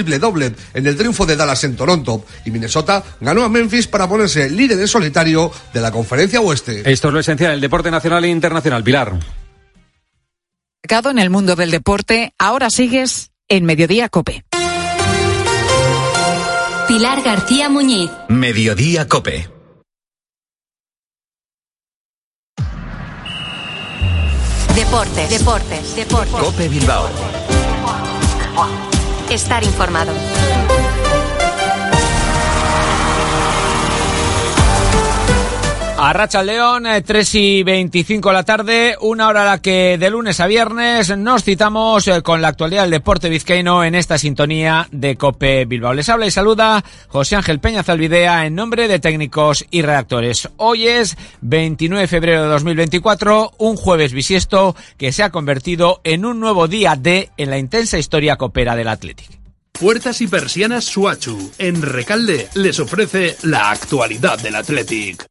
[0.00, 4.08] triple doble en el triunfo de Dallas en Toronto y Minnesota ganó a Memphis para
[4.08, 6.90] ponerse líder en solitario de la conferencia oeste.
[6.90, 8.82] Esto es lo esencial, el deporte nacional e internacional.
[8.82, 9.12] Pilar.
[10.82, 14.44] En el mundo del deporte, ahora sigues en Mediodía Cope.
[16.88, 18.10] Pilar García Muñiz.
[18.28, 19.48] Mediodía Cope.
[24.74, 26.40] Deportes, deportes, deportes.
[26.40, 27.08] Cope Bilbao.
[29.30, 30.12] Estar informado.
[36.02, 40.08] A Racha León, 3 y 25 de la tarde, una hora a la que de
[40.08, 44.88] lunes a viernes nos citamos eh, con la actualidad del deporte vizcaíno en esta sintonía
[44.92, 45.92] de Cope Bilbao.
[45.92, 50.48] Les habla y saluda José Ángel Peña Zalvidea en nombre de técnicos y redactores.
[50.56, 56.24] Hoy es 29 de febrero de 2024, un jueves bisiesto que se ha convertido en
[56.24, 59.38] un nuevo día de en la intensa historia copera del Athletic.
[59.78, 65.29] Puertas y persianas Suachu, en Recalde, les ofrece la actualidad del Athletic.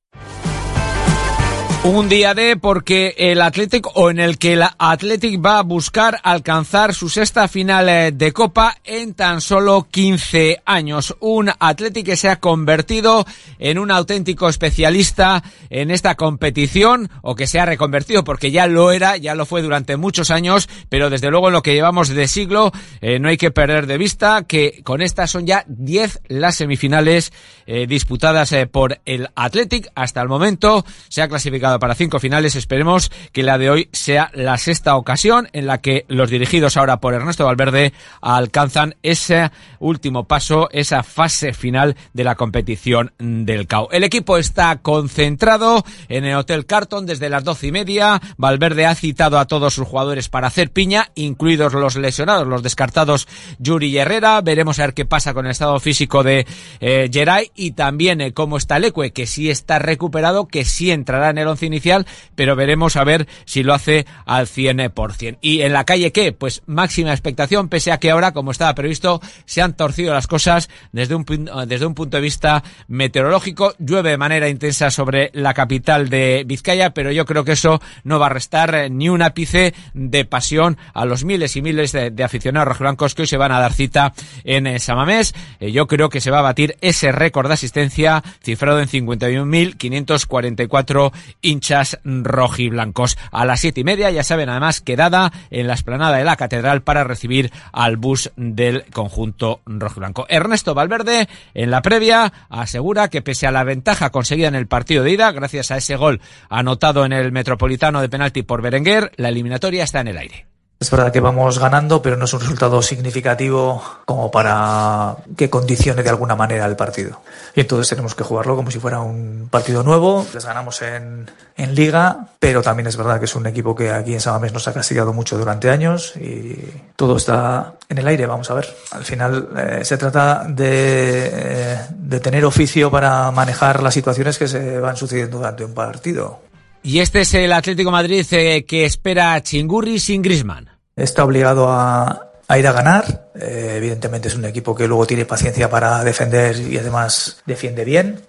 [1.82, 6.20] Un día de porque el Athletic o en el que el Athletic va a buscar
[6.24, 11.16] alcanzar su sexta final eh, de Copa en tan solo 15 años.
[11.22, 13.26] Un Athletic que se ha convertido
[13.60, 18.92] en un auténtico especialista en esta competición o que se ha reconvertido porque ya lo
[18.92, 22.28] era, ya lo fue durante muchos años, pero desde luego en lo que llevamos de
[22.28, 26.58] siglo eh, no hay que perder de vista que con estas son ya 10 las
[26.58, 27.32] semifinales
[27.66, 29.90] eh, disputadas por el Athletic.
[29.96, 32.56] Hasta el momento se ha clasificado para cinco finales.
[32.56, 37.00] Esperemos que la de hoy sea la sexta ocasión en la que los dirigidos ahora
[37.00, 43.90] por Ernesto Valverde alcanzan ese último paso, esa fase final de la competición del CAO.
[43.92, 48.22] El equipo está concentrado en el Hotel Carton desde las doce y media.
[48.38, 53.28] Valverde ha citado a todos sus jugadores para hacer piña, incluidos los lesionados, los descartados
[53.60, 54.42] Yuri y Herrera.
[54.42, 56.48] Veremos a ver qué pasa con el estado físico de
[56.80, 61.30] eh, Geray y también eh, cómo está Leque, que sí está recuperado, que sí entrará
[61.30, 65.38] en el once inicial, pero veremos a ver si lo hace al 100%.
[65.42, 66.32] ¿Y en la calle qué?
[66.32, 70.70] Pues máxima expectación, pese a que ahora, como estaba previsto, se han torcido las cosas
[70.92, 71.26] desde un,
[71.68, 73.74] desde un punto de vista meteorológico.
[73.80, 78.20] Llueve de manera intensa sobre la capital de Vizcaya, pero yo creo que eso no
[78.20, 82.12] va a restar eh, ni un ápice de pasión a los miles y miles de,
[82.12, 85.34] de aficionados rojiblancos que hoy se van a dar cita en eh, Samamés.
[85.60, 91.12] Eh, yo creo que se va a batir ese récord de asistencia cifrado en 51.544
[91.50, 93.18] hinchas rojiblancos.
[93.32, 96.82] A las siete y media, ya saben, además, quedada en la esplanada de la catedral
[96.82, 100.26] para recibir al bus del conjunto rojiblanco.
[100.30, 105.04] Ernesto Valverde, en la previa, asegura que pese a la ventaja conseguida en el partido
[105.04, 109.30] de ida, gracias a ese gol anotado en el Metropolitano de penalti por Berenguer, la
[109.30, 110.59] eliminatoria está en el aire.
[110.80, 116.04] Es verdad que vamos ganando, pero no es un resultado significativo como para que condicione
[116.04, 117.22] de alguna manera el partido.
[117.54, 120.26] Y entonces tenemos que jugarlo como si fuera un partido nuevo.
[120.34, 124.22] Les ganamos en, Liga, pero también es verdad que es un equipo que aquí en
[124.22, 126.56] Samamés nos ha castigado mucho durante años y
[126.96, 128.74] todo está en el aire, vamos a ver.
[128.92, 134.48] Al final eh, se trata de, eh, de tener oficio para manejar las situaciones que
[134.48, 136.49] se van sucediendo durante un partido.
[136.82, 140.70] Y este es el Atlético Madrid eh, que espera a Chingurri sin Grisman.
[140.96, 143.30] Está obligado a, ir a ganar.
[143.36, 148.22] Eh, evidentemente es un equipo que luego tiene paciencia para defender y además defiende bien.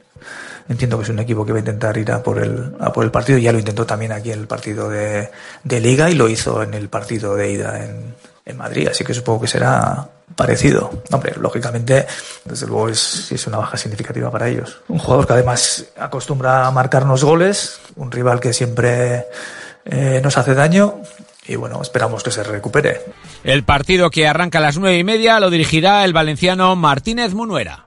[0.69, 3.05] Entiendo que es un equipo que va a intentar ir a por el, a por
[3.05, 3.39] el partido.
[3.39, 5.31] Ya lo intentó también aquí en el partido de,
[5.65, 8.15] de Liga y lo hizo en el partido de ida en,
[8.45, 8.89] en Madrid.
[8.89, 11.03] Así que supongo que será parecido.
[11.11, 12.07] Hombre, lógicamente,
[12.45, 14.81] desde luego es, es una baja significativa para ellos.
[14.89, 19.27] Un jugador que además acostumbra a marcarnos goles, un rival que siempre
[19.85, 21.01] eh, nos hace daño
[21.47, 23.01] y bueno, esperamos que se recupere.
[23.43, 27.87] El partido que arranca a las nueve y media lo dirigirá el valenciano Martínez Munuera.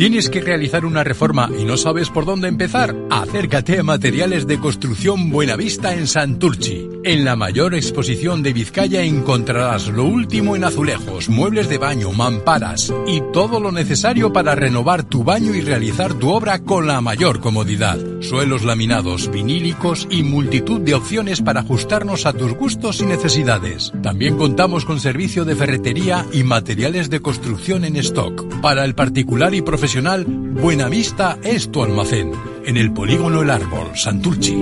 [0.00, 2.96] ¿Tienes que realizar una reforma y no sabes por dónde empezar?
[3.10, 6.88] Acércate a Materiales de Construcción Buenavista en Santurchi.
[7.04, 12.90] En la mayor exposición de Vizcaya encontrarás lo último en azulejos, muebles de baño, mamparas
[13.06, 17.40] y todo lo necesario para renovar tu baño y realizar tu obra con la mayor
[17.40, 23.92] comodidad suelos laminados, vinílicos y multitud de opciones para ajustarnos a tus gustos y necesidades.
[24.02, 28.60] También contamos con servicio de ferretería y materiales de construcción en stock.
[28.60, 32.32] Para el particular y profesional, Buenavista es tu almacén,
[32.64, 34.56] en el polígono El Árbol, Santurchi.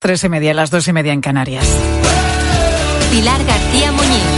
[0.00, 1.66] Tres y media, las dos y media en Canarias.
[3.10, 4.37] Pilar García Muñiz.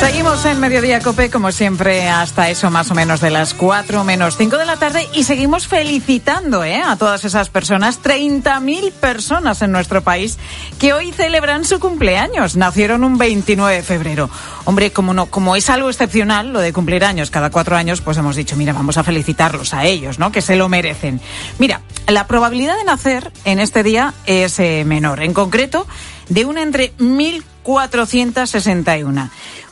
[0.00, 4.38] Seguimos en Mediodía Cope, como siempre, hasta eso más o menos de las 4 menos
[4.38, 6.80] 5 de la tarde y seguimos felicitando ¿eh?
[6.82, 10.38] a todas esas personas, 30.000 personas en nuestro país
[10.78, 12.56] que hoy celebran su cumpleaños.
[12.56, 14.30] Nacieron un 29 de febrero.
[14.64, 18.16] Hombre, como, no, como es algo excepcional lo de cumplir años cada cuatro años, pues
[18.16, 20.32] hemos dicho, mira, vamos a felicitarlos a ellos, ¿no?
[20.32, 21.20] Que se lo merecen.
[21.58, 25.22] Mira, la probabilidad de nacer en este día es eh, menor.
[25.22, 25.86] En concreto,
[26.30, 29.28] de una entre 1.461.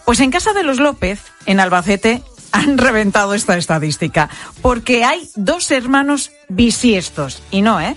[0.09, 4.31] Pues en casa de los López, en Albacete, han reventado esta estadística,
[4.63, 7.95] porque hay dos hermanos bisiestos, y no, ¿eh?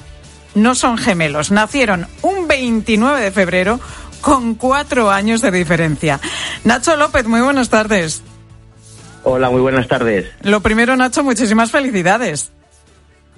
[0.54, 3.80] No son gemelos, nacieron un 29 de febrero
[4.20, 6.20] con cuatro años de diferencia.
[6.66, 8.24] Nacho López, muy buenas tardes.
[9.24, 10.26] Hola, muy buenas tardes.
[10.42, 12.52] Lo primero, Nacho, muchísimas felicidades.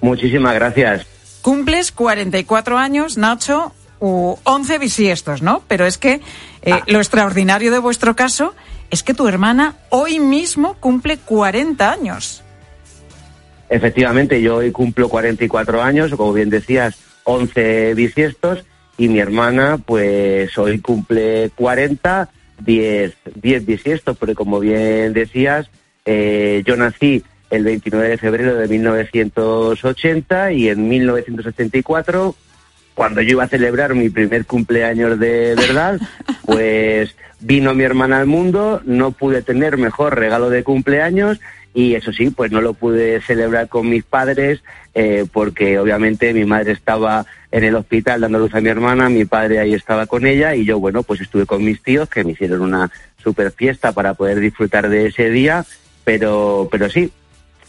[0.00, 1.06] Muchísimas gracias.
[1.42, 5.62] Cumples 44 años, Nacho, u 11 bisiestos, ¿no?
[5.68, 6.20] Pero es que
[6.64, 6.82] eh, Ah.
[6.86, 8.54] lo extraordinario de vuestro caso
[8.90, 12.42] es que tu hermana hoy mismo cumple 40 años.
[13.68, 18.64] Efectivamente, yo hoy cumplo 44 años, o como bien decías, 11 bisiestos,
[18.96, 22.28] y mi hermana, pues hoy cumple 40,
[22.60, 25.68] 10, 10 bisiestos, porque como bien decías,
[26.04, 32.34] eh, yo nací el 29 de febrero de 1980 y en 1974,
[32.94, 36.00] cuando yo iba a celebrar mi primer cumpleaños de verdad,
[36.46, 41.40] pues vino mi hermana al mundo, no pude tener mejor regalo de cumpleaños
[41.74, 44.62] y eso sí, pues no lo pude celebrar con mis padres
[44.94, 49.24] eh, porque obviamente mi madre estaba en el hospital dando luz a mi hermana, mi
[49.24, 52.32] padre ahí estaba con ella y yo, bueno, pues estuve con mis tíos que me
[52.32, 52.90] hicieron una
[53.22, 55.64] super fiesta para poder disfrutar de ese día,
[56.04, 57.10] pero, pero sí,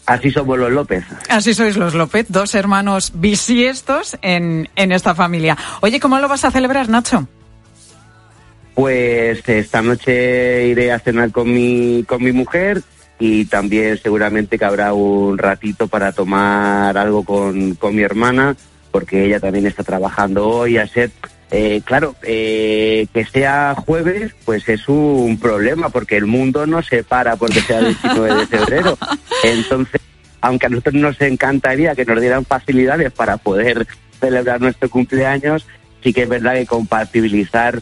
[0.06, 1.04] así somos los López.
[1.28, 5.56] Así sois los López, dos hermanos bisiestos en, en esta familia.
[5.80, 7.28] Oye, ¿cómo lo vas a celebrar, Nacho?
[8.74, 12.82] Pues esta noche iré a cenar con mi, con mi mujer
[13.18, 18.54] y también seguramente que habrá un ratito para tomar algo con, con mi hermana,
[18.90, 21.10] porque ella también está trabajando hoy a ser...
[21.50, 27.04] eh, claro, eh, que sea jueves, pues es un problema, porque el mundo no se
[27.04, 28.98] para porque sea 19 de febrero.
[29.44, 30.00] Entonces,
[30.40, 33.86] aunque a nosotros nos encantaría que nos dieran facilidades para poder
[34.20, 35.66] celebrar nuestro cumpleaños,
[36.02, 37.80] sí que es verdad que compatibilizar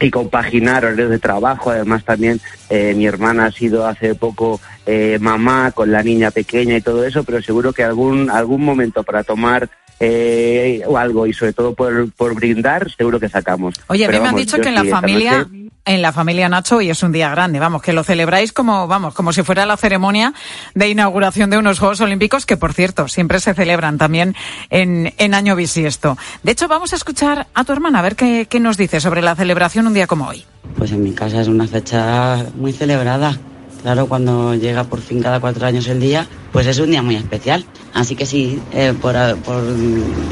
[0.00, 1.70] y compaginar horarios de trabajo.
[1.70, 6.76] Además, también eh, mi hermana ha sido hace poco eh, mamá con la niña pequeña
[6.76, 9.70] y todo eso, pero seguro que algún, algún momento para tomar
[10.04, 13.74] eh, o algo y sobre todo por, por brindar, seguro que sacamos.
[13.86, 16.76] Oye, a mí me han dicho que en la familia, noche- en la familia Nacho
[16.78, 19.76] hoy es un día grande, vamos, que lo celebráis como, vamos, como si fuera la
[19.76, 20.34] ceremonia
[20.74, 24.34] de inauguración de unos Juegos Olímpicos que, por cierto, siempre se celebran también
[24.70, 26.18] en, en año bisiesto.
[26.42, 29.22] De hecho, vamos a escuchar a tu hermana a ver qué, qué nos dice sobre
[29.22, 30.44] la celebración un día como hoy.
[30.76, 33.38] Pues en mi casa es una fecha muy celebrada.
[33.82, 37.16] Claro, cuando llega por fin cada cuatro años el día, pues es un día muy
[37.16, 37.64] especial.
[37.92, 39.62] Así que sí, eh, por, por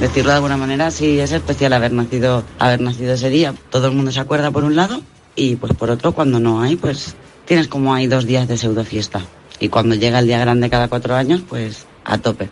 [0.01, 3.55] decirlo de alguna manera, sí es especial haber nacido, haber nacido ese día.
[3.71, 5.03] Todo el mundo se acuerda por un lado
[5.35, 8.85] y pues por otro, cuando no hay, pues tienes como hay dos días de pseudo
[8.85, 9.21] fiesta.
[9.59, 12.49] Y cuando llega el día grande cada cuatro años, pues a tope.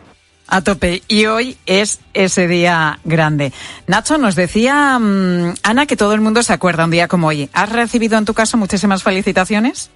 [0.49, 1.02] A tope.
[1.07, 3.52] Y hoy es ese día grande.
[3.87, 7.49] Nacho, nos decía mm, Ana que todo el mundo se acuerda un día como hoy.
[7.52, 9.90] ¿Has recibido en tu caso muchísimas felicitaciones?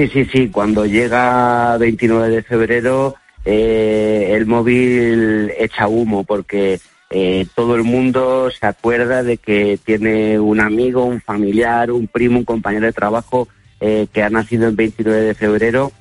[0.00, 0.48] Sí, sí, sí.
[0.48, 6.80] Cuando llega 29 de febrero, eh, el móvil echa humo porque
[7.10, 12.38] eh, todo el mundo se acuerda de que tiene un amigo, un familiar, un primo,
[12.38, 15.92] un compañero de trabajo eh, que ha nacido el 29 de febrero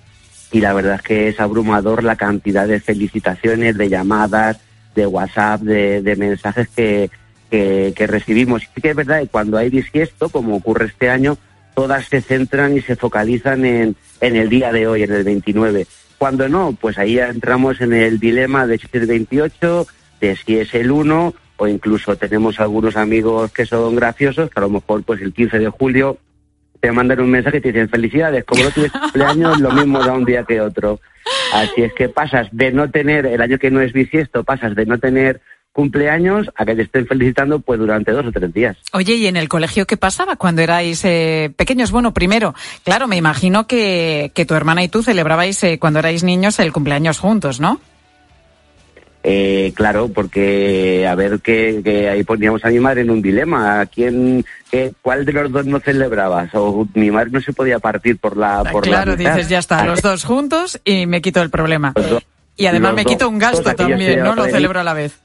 [0.54, 4.62] y la verdad es que es abrumador la cantidad de felicitaciones, de llamadas,
[4.96, 7.10] de WhatsApp, de, de mensajes que,
[7.50, 8.62] que, recibimos.
[8.62, 11.38] Sí que es verdad que cuando hay bisiesto, como ocurre este año,
[11.80, 15.88] todas se centran y se focalizan en, en el día de hoy, en el 29.
[16.18, 19.88] Cuando no, pues ahí entramos en el dilema de si es el 28,
[20.20, 24.64] de si es el 1, o incluso tenemos algunos amigos que son graciosos, que a
[24.64, 26.18] lo mejor pues el 15 de julio
[26.82, 30.12] te mandan un mensaje y te dicen felicidades, como no tienes cumpleaños, lo mismo da
[30.12, 31.00] un día que otro.
[31.54, 34.86] Así es que pasas de no tener, el año que no es bisiesto, pasas de
[34.86, 35.40] no tener
[35.80, 38.76] cumpleaños a que te estén felicitando pues durante dos o tres días.
[38.92, 41.92] Oye, ¿y en el colegio qué pasaba cuando erais eh, pequeños?
[41.92, 46.26] Bueno, primero, claro, me imagino que, que tu hermana y tú celebrabais eh, cuando erais
[46.26, 47.80] niños el cumpleaños juntos, ¿no?
[49.24, 53.80] Eh, claro, porque a ver que, que ahí poníamos a mi madre en un dilema.
[53.80, 56.54] ¿A quién, qué, ¿Cuál de los dos no celebrabas?
[56.56, 59.86] O mi madre no se podía partir por la, por claro, la dices, ya está,
[59.86, 61.94] los dos juntos y me quito el problema.
[61.96, 62.22] Dos.
[62.58, 64.36] Y además me quito un gasto que también, ¿no?
[64.36, 65.18] Lo celebro a la vez.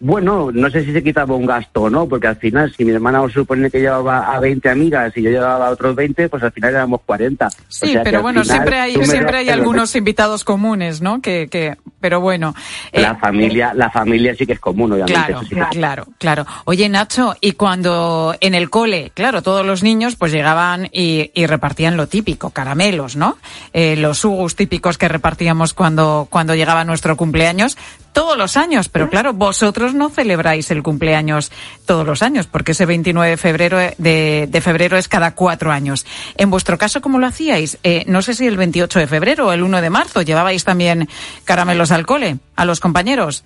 [0.00, 2.90] Bueno, no sé si se quitaba un gasto o no, porque al final, si mi
[2.92, 6.42] hermana os supone que llevaba a 20 amigas y yo llevaba a otros 20, pues
[6.42, 7.48] al final éramos 40.
[7.50, 11.22] Sí, O sea que pero bueno, final siempre hay, siempre hay algunos invitados comunes, ¿no?
[11.22, 12.54] Que, que, pero bueno.
[12.92, 15.14] eh, La familia, la familia sí que es común, obviamente.
[15.14, 16.46] Claro, eso sí que- claro, claro.
[16.66, 21.46] Oye, Nacho, y cuando en el cole, claro, todos los niños pues llegaban y, y
[21.46, 23.38] repartían lo típico, caramelos, ¿no?
[23.72, 27.78] Eh, los hugus típicos que repartíamos cuando, cuando llegaba nuestro cumpleaños,
[28.12, 31.50] todos los años, pero claro, vosotros no celebráis el cumpleaños
[31.86, 36.04] todos los años, porque ese 29 de febrero, de, de febrero es cada cuatro años.
[36.36, 37.78] En vuestro caso, ¿cómo lo hacíais?
[37.82, 41.08] Eh, no sé si el 28 de febrero o el 1 de marzo, ¿llevabais también
[41.44, 43.44] caramelos al cole, a los compañeros?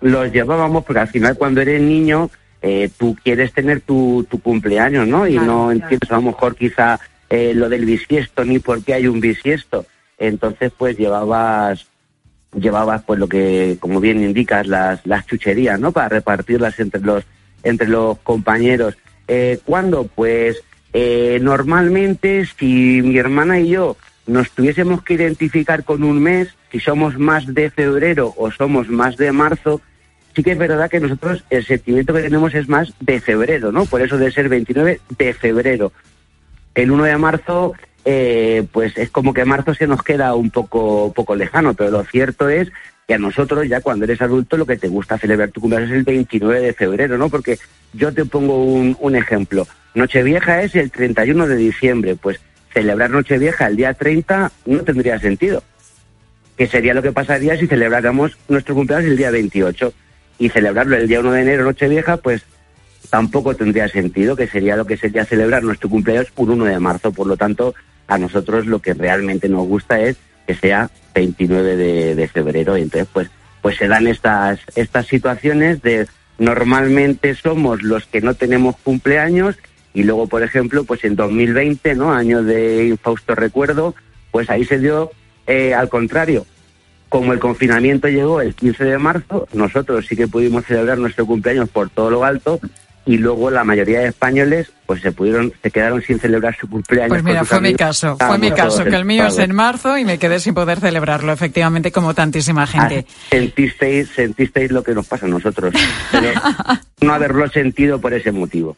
[0.00, 2.28] los llevábamos porque al final cuando eres niño
[2.60, 5.26] eh, tú quieres tener tu, tu cumpleaños, ¿no?
[5.28, 5.70] Y Claro, no claro.
[5.72, 6.98] entiendes a lo mejor quizá
[7.30, 9.86] eh, lo del bisiesto ni por qué hay un bisiesto.
[10.18, 11.86] Entonces pues llevabas
[12.54, 15.92] llevabas pues lo que como bien indicas las las chucherías, ¿no?
[15.92, 17.24] Para repartirlas entre los
[17.62, 18.96] entre los compañeros.
[19.28, 20.04] Eh, ¿Cuándo?
[20.04, 26.54] Pues eh, normalmente si mi hermana y yo nos tuviésemos que identificar con un mes,
[26.70, 29.80] si somos más de febrero o somos más de marzo,
[30.34, 33.86] sí que es verdad que nosotros el sentimiento que tenemos es más de febrero, ¿no?
[33.86, 35.92] Por eso de ser 29 de febrero.
[36.74, 41.12] El 1 de marzo, eh, pues es como que marzo se nos queda un poco,
[41.12, 42.70] poco lejano, pero lo cierto es
[43.06, 45.96] que a nosotros ya cuando eres adulto lo que te gusta celebrar tu cumpleaños es
[45.96, 47.28] el 29 de febrero, ¿no?
[47.28, 47.58] Porque
[47.92, 49.66] yo te pongo un, un ejemplo.
[49.94, 52.40] Nochevieja es el 31 de diciembre, pues
[52.72, 55.62] celebrar Nochevieja el día 30 no tendría sentido
[56.56, 59.92] que sería lo que pasaría si celebráramos nuestro cumpleaños el día 28
[60.38, 62.42] y celebrarlo el día 1 de enero, Nochevieja, pues
[63.10, 67.12] tampoco tendría sentido, que sería lo que sería celebrar nuestro cumpleaños un 1 de marzo.
[67.12, 67.74] Por lo tanto,
[68.12, 71.76] a nosotros lo que realmente nos gusta es que sea 29
[72.14, 72.76] de, febrero.
[72.76, 73.30] Y entonces, pues,
[73.62, 76.06] pues se dan estas, estas situaciones de
[76.38, 79.56] normalmente somos los que no tenemos cumpleaños
[79.94, 82.12] y luego, por ejemplo, pues en 2020, ¿no?
[82.12, 83.94] Año de infausto recuerdo,
[84.30, 85.10] pues ahí se dio
[85.46, 86.46] eh, al contrario.
[87.08, 91.68] Como el confinamiento llegó el 15 de marzo, nosotros sí que pudimos celebrar nuestro cumpleaños
[91.68, 92.58] por todo lo alto
[93.04, 97.10] y luego la mayoría de españoles pues se pudieron se quedaron sin celebrar su cumpleaños.
[97.10, 100.04] Pues mira, fue mi caso, fue mi caso, que el mío es en marzo y
[100.04, 103.06] me quedé sin poder celebrarlo, efectivamente, como tantísima gente.
[103.08, 105.74] Ah, Sentisteis, sentisteis lo que nos pasa a nosotros,
[106.10, 106.32] pero
[107.00, 108.76] no haberlo sentido por ese motivo.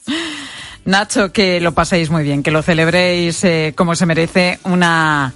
[0.85, 5.33] Nacho, que lo paséis muy bien, que lo celebréis eh, como se merece una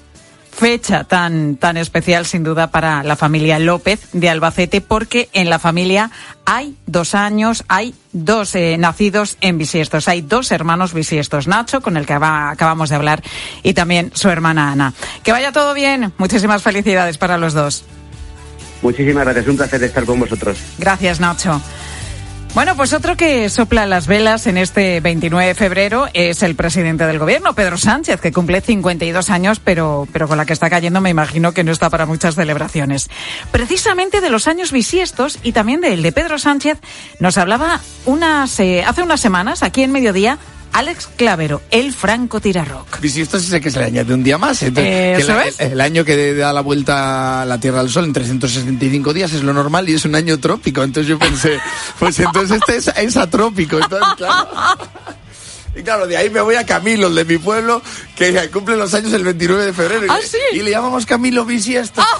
[0.58, 5.60] fecha tan, tan especial sin duda para la familia López de Albacete, porque en la
[5.60, 6.10] familia
[6.46, 11.96] hay dos años, hay dos eh, nacidos en bisiestos, hay dos hermanos bisiestos, Nacho, con
[11.96, 13.22] el que va- acabamos de hablar,
[13.62, 14.94] y también su hermana Ana.
[15.22, 17.84] Que vaya todo bien, muchísimas felicidades para los dos.
[18.82, 20.58] Muchísimas gracias, un placer estar con vosotros.
[20.78, 21.60] Gracias, Nacho.
[22.54, 27.06] Bueno, pues otro que sopla las velas en este 29 de febrero es el presidente
[27.06, 31.00] del gobierno, Pedro Sánchez, que cumple 52 años, pero, pero con la que está cayendo
[31.00, 33.10] me imagino que no está para muchas celebraciones.
[33.52, 36.78] Precisamente de los años bisiestos y también del de Pedro Sánchez
[37.20, 40.38] nos hablaba unas, eh, hace unas semanas aquí en Mediodía
[40.72, 43.00] Alex Clavero, el franco tirarrock.
[43.00, 44.62] Bisiesto es el que se le añade un día más.
[44.62, 44.92] Entonces,
[45.58, 49.12] Eh, el, el año que da la vuelta a la Tierra al Sol en 365
[49.12, 50.82] días es lo normal y es un año trópico.
[50.82, 51.58] Entonces yo pensé,
[51.98, 53.78] pues entonces este es, es atrópico.
[53.78, 54.48] Entonces, claro.
[55.76, 57.80] Y claro, de ahí me voy a Camilo, el de mi pueblo,
[58.16, 60.06] que cumple los años el 29 de febrero.
[60.06, 60.38] Y, ¿Ah, le- sí?
[60.54, 62.02] y le llamamos Camilo Bisiesto.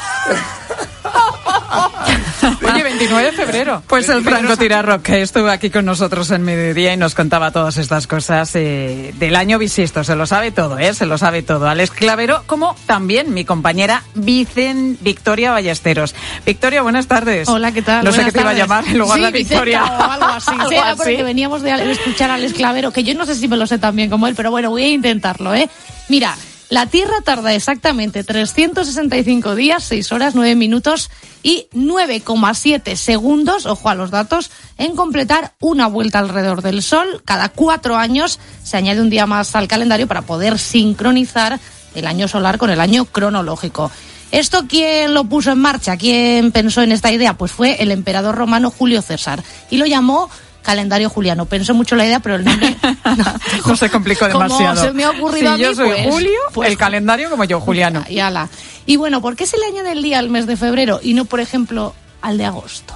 [2.88, 3.83] Oye, 29 de febrero.
[3.87, 7.76] Pues el Franco Tirarrock que estuvo aquí con nosotros en mediodía y nos contaba todas
[7.76, 10.04] estas cosas eh, del año bisiesto.
[10.04, 10.95] Se lo sabe todo, ¿eh?
[10.95, 11.68] Se lo sabe todo.
[11.68, 16.14] Alex Clavero, como también mi compañera Vicen Victoria Ballesteros.
[16.47, 17.49] Victoria, buenas tardes.
[17.49, 18.04] Hola, ¿qué tal?
[18.04, 19.83] No sé qué te iba a llamar en lugar Sí, de Victoria.
[19.83, 20.50] Vicenta o algo así.
[20.59, 20.97] Algo era así.
[20.97, 23.66] porque veníamos de de escuchar a Alex Clavero, que yo no sé si me lo
[23.66, 25.68] sé tan bien como él, pero bueno, voy a intentarlo, ¿eh?
[26.09, 26.35] Mira,
[26.70, 31.10] la Tierra tarda exactamente 365 días, 6 horas, 9 minutos
[31.42, 37.22] y 9,7 segundos, ojo a los datos, en completar una vuelta alrededor del Sol.
[37.25, 41.58] Cada cuatro años se añade un día más al calendario para poder sincronizar
[41.94, 43.90] el año solar con el año cronológico.
[44.30, 45.96] ¿Esto quién lo puso en marcha?
[45.96, 47.38] ¿Quién pensó en esta idea?
[47.38, 50.28] Pues fue el emperador romano Julio César y lo llamó
[50.68, 51.46] calendario juliano.
[51.46, 52.76] Pensó mucho la idea, pero el nombre
[53.66, 54.82] No se complicó Como demasiado.
[54.84, 57.44] se me ha ocurrido si a mí, yo soy pues- Julio, pues- el calendario como
[57.44, 58.04] yo, Juliano.
[58.08, 58.50] Y ala.
[58.84, 61.25] Y bueno, ¿por qué se le añade el día al mes de febrero y no,
[61.25, 62.94] por ejemplo, al de agosto?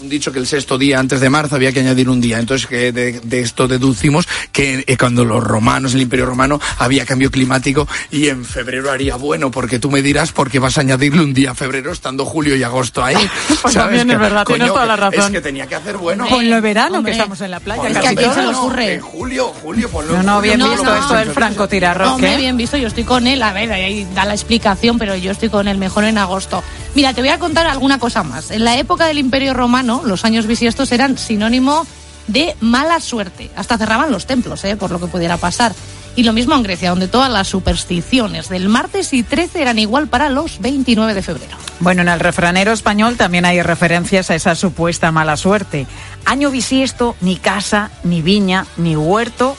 [0.00, 2.38] Un dicho que el sexto día antes de marzo había que añadir un día.
[2.38, 7.04] Entonces, que de, de esto deducimos que eh, cuando los romanos, el Imperio Romano, había
[7.06, 10.82] cambio climático y en febrero haría bueno, porque tú me dirás por qué vas a
[10.82, 13.16] añadirle un día a febrero estando julio y agosto ahí.
[13.60, 13.98] Pues ¿sabes?
[13.98, 15.20] también es verdad, tienes toda la razón.
[15.24, 16.26] Es que tenía que hacer bueno.
[16.28, 17.12] Con lo de verano, Hombre.
[17.12, 17.88] que estamos en la playa.
[17.88, 18.94] Es que a en quién se le verano, ocurre.
[18.94, 20.42] En julio, julio, ponlo No, en no, julio.
[20.42, 20.96] bien No, visto no.
[20.96, 22.20] esto del francotirador.
[22.20, 22.36] ¿qué?
[22.36, 23.42] bien visto, yo estoy con él.
[23.42, 26.62] A ver, ahí da la explicación, pero yo estoy con él mejor en agosto.
[26.98, 28.50] Mira, te voy a contar alguna cosa más.
[28.50, 31.86] En la época del Imperio Romano, los años bisiestos eran sinónimo
[32.26, 33.52] de mala suerte.
[33.54, 34.74] Hasta cerraban los templos, ¿eh?
[34.74, 35.72] por lo que pudiera pasar.
[36.16, 40.08] Y lo mismo en Grecia, donde todas las supersticiones del martes y 13 eran igual
[40.08, 41.56] para los 29 de febrero.
[41.78, 45.86] Bueno, en el refranero español también hay referencias a esa supuesta mala suerte.
[46.24, 49.56] Año bisiesto, ni casa, ni viña, ni huerto,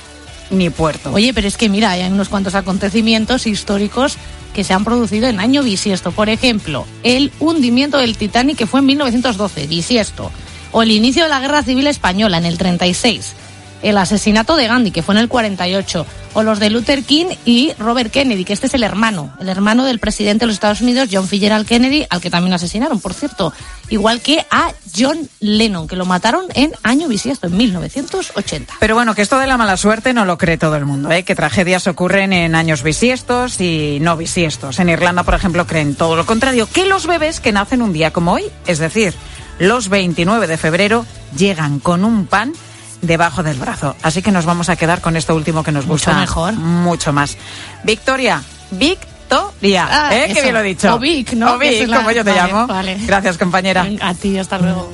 [0.51, 1.13] ni puerto.
[1.13, 4.17] Oye, pero es que mira, hay unos cuantos acontecimientos históricos
[4.59, 6.11] que se han producido en año bisiesto.
[6.11, 10.33] Por ejemplo, el hundimiento del Titanic que fue en 1912, bisiesto.
[10.73, 13.35] O el inicio de la Guerra Civil Española en el 36.
[13.81, 16.05] El asesinato de Gandhi, que fue en el 48.
[16.33, 19.33] O los de Luther King y Robert Kennedy, que este es el hermano.
[19.39, 22.99] El hermano del presidente de los Estados Unidos, John Fitzgerald Kennedy, al que también asesinaron,
[22.99, 23.51] por cierto.
[23.89, 28.75] Igual que a John Lennon, que lo mataron en año bisiesto, en 1980.
[28.79, 31.23] Pero bueno, que esto de la mala suerte no lo cree todo el mundo, ¿eh?
[31.23, 34.79] que tragedias ocurren en años bisiestos y no bisiestos.
[34.79, 38.11] En Irlanda, por ejemplo, creen todo lo contrario, que los bebés que nacen un día
[38.11, 39.15] como hoy, es decir,
[39.57, 41.05] los 29 de febrero,
[41.35, 42.53] llegan con un pan
[43.01, 43.95] debajo del brazo.
[44.03, 46.53] Así que nos vamos a quedar con esto último que nos Mucho gusta mejor.
[46.53, 47.37] mucho más.
[47.83, 48.41] Victoria,
[48.71, 50.25] Victoria, Ah, ¿eh?
[50.27, 50.41] que eso.
[50.41, 50.95] bien lo he dicho.
[50.95, 51.53] O Vic, ¿no?
[51.53, 52.67] O Vic, como yo te llamo.
[52.67, 52.97] vale.
[53.05, 53.87] Gracias, compañera.
[54.01, 54.91] A ti, hasta luego.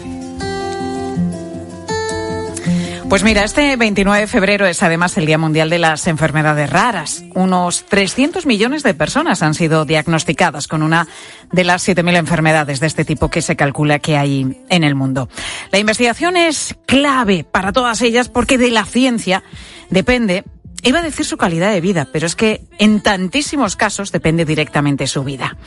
[3.09, 7.23] Pues mira, este 29 de febrero es además el Día Mundial de las Enfermedades Raras.
[7.33, 11.07] Unos 300 millones de personas han sido diagnosticadas con una
[11.51, 15.29] de las 7.000 enfermedades de este tipo que se calcula que hay en el mundo.
[15.71, 19.43] La investigación es clave para todas ellas porque de la ciencia
[19.89, 20.43] depende
[20.85, 25.07] Iba a decir su calidad de vida, pero es que en tantísimos casos depende directamente
[25.07, 25.57] su vida.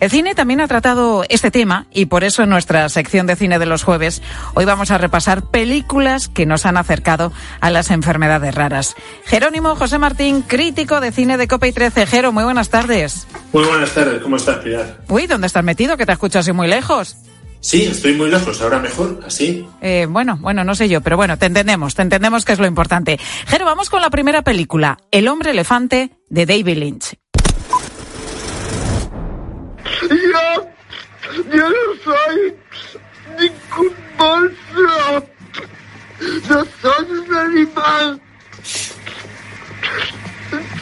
[0.00, 3.58] El cine también ha tratado este tema y por eso en nuestra sección de cine
[3.58, 4.20] de los jueves
[4.52, 8.96] hoy vamos a repasar películas que nos han acercado a las enfermedades raras.
[9.24, 12.04] Jerónimo José Martín, crítico de cine de Copa y 13.
[12.04, 13.26] Jero, muy buenas tardes.
[13.54, 14.98] Muy buenas tardes, ¿cómo estás, Pilar?
[15.08, 15.96] Uy, ¿dónde estás metido?
[15.96, 17.16] Que te escucho así muy lejos.
[17.60, 19.66] Sí, estoy muy lejos, ahora mejor, así.
[19.80, 22.66] Eh, bueno, bueno, no sé yo, pero bueno, te entendemos, te entendemos que es lo
[22.66, 23.18] importante.
[23.46, 27.16] Jero, vamos con la primera película, El hombre elefante de David Lynch.
[30.02, 30.68] Yo,
[31.52, 32.54] yo no soy
[33.38, 35.26] ningún monstruo.
[36.48, 38.20] No soy un animal.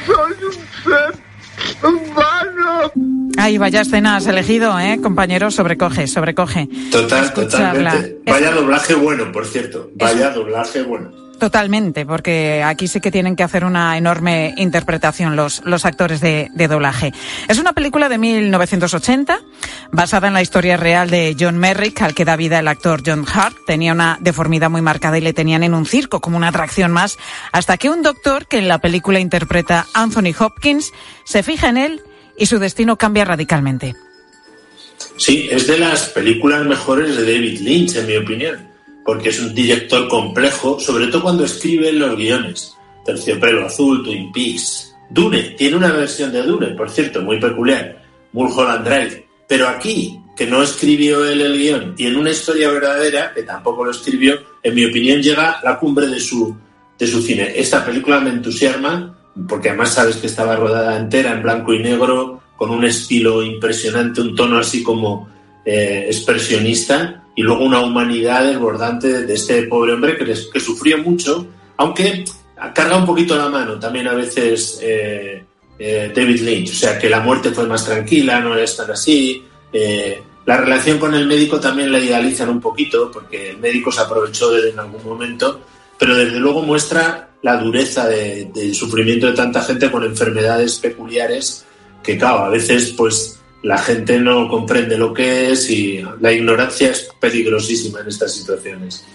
[0.06, 0.52] Soy un
[0.84, 1.23] ser.
[3.36, 5.50] Ay, vaya escena has elegido, ¿eh, compañero?
[5.50, 6.68] Sobrecoge, sobrecoge.
[6.90, 7.90] Total, Escucharla.
[7.90, 8.30] totalmente.
[8.30, 9.90] Vaya doblaje bueno, por cierto.
[9.96, 11.23] Vaya doblaje bueno.
[11.38, 16.48] Totalmente, porque aquí sí que tienen que hacer una enorme interpretación los, los actores de,
[16.54, 17.12] de doblaje.
[17.48, 19.40] Es una película de 1980,
[19.90, 23.26] basada en la historia real de John Merrick, al que da vida el actor John
[23.32, 23.56] Hart.
[23.66, 27.18] Tenía una deformidad muy marcada y le tenían en un circo como una atracción más,
[27.52, 30.92] hasta que un doctor, que en la película interpreta Anthony Hopkins,
[31.24, 32.02] se fija en él
[32.38, 33.94] y su destino cambia radicalmente.
[35.16, 38.73] Sí, es de las películas mejores de David Lynch, en mi opinión,
[39.04, 42.74] porque es un director complejo, sobre todo cuando escribe los guiones.
[43.04, 48.86] Terciopelo Azul, Twin Peaks, Dune, tiene una versión de Dune, por cierto, muy peculiar, Mulholland
[48.86, 53.42] Drive, pero aquí, que no escribió él el guion, y en una historia verdadera, que
[53.42, 56.56] tampoco lo escribió, en mi opinión llega la cumbre de su,
[56.98, 57.52] de su cine.
[57.54, 62.40] Esta película me entusiasma, porque además sabes que estaba rodada entera en blanco y negro,
[62.56, 65.28] con un estilo impresionante, un tono así como
[65.64, 71.46] eh, expresionista, y luego una humanidad desbordante de, este pobre hombre que, les- sufrió mucho,
[71.76, 72.24] aunque
[72.74, 75.44] carga un poquito la mano también a veces eh,
[75.78, 79.44] eh, David Lynch, o sea que la muerte fue más tranquila, no es tan así.
[79.72, 84.02] eh, la relación con el médico también la idealizan un poquito, porque el médico se
[84.02, 85.60] aprovechó de en algún momento,
[85.98, 91.64] pero desde luego muestra la dureza de- del sufrimiento de tanta gente con enfermedades peculiares
[92.02, 93.33] que, claro, a veces pues
[93.64, 99.06] la gente no comprende lo que es y la ignorancia es peligrosísima en estas situaciones.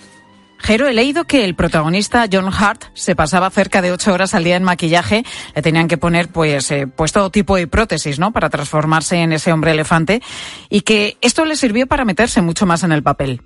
[0.57, 4.43] Jero, he leído que el protagonista John Hart se pasaba cerca de ocho horas al
[4.43, 5.23] día en maquillaje.
[5.55, 8.33] Le tenían que poner, pues, eh, pues todo tipo de prótesis, ¿no?
[8.33, 10.21] Para transformarse en ese hombre elefante.
[10.69, 13.41] Y que esto le sirvió para meterse mucho más en el papel.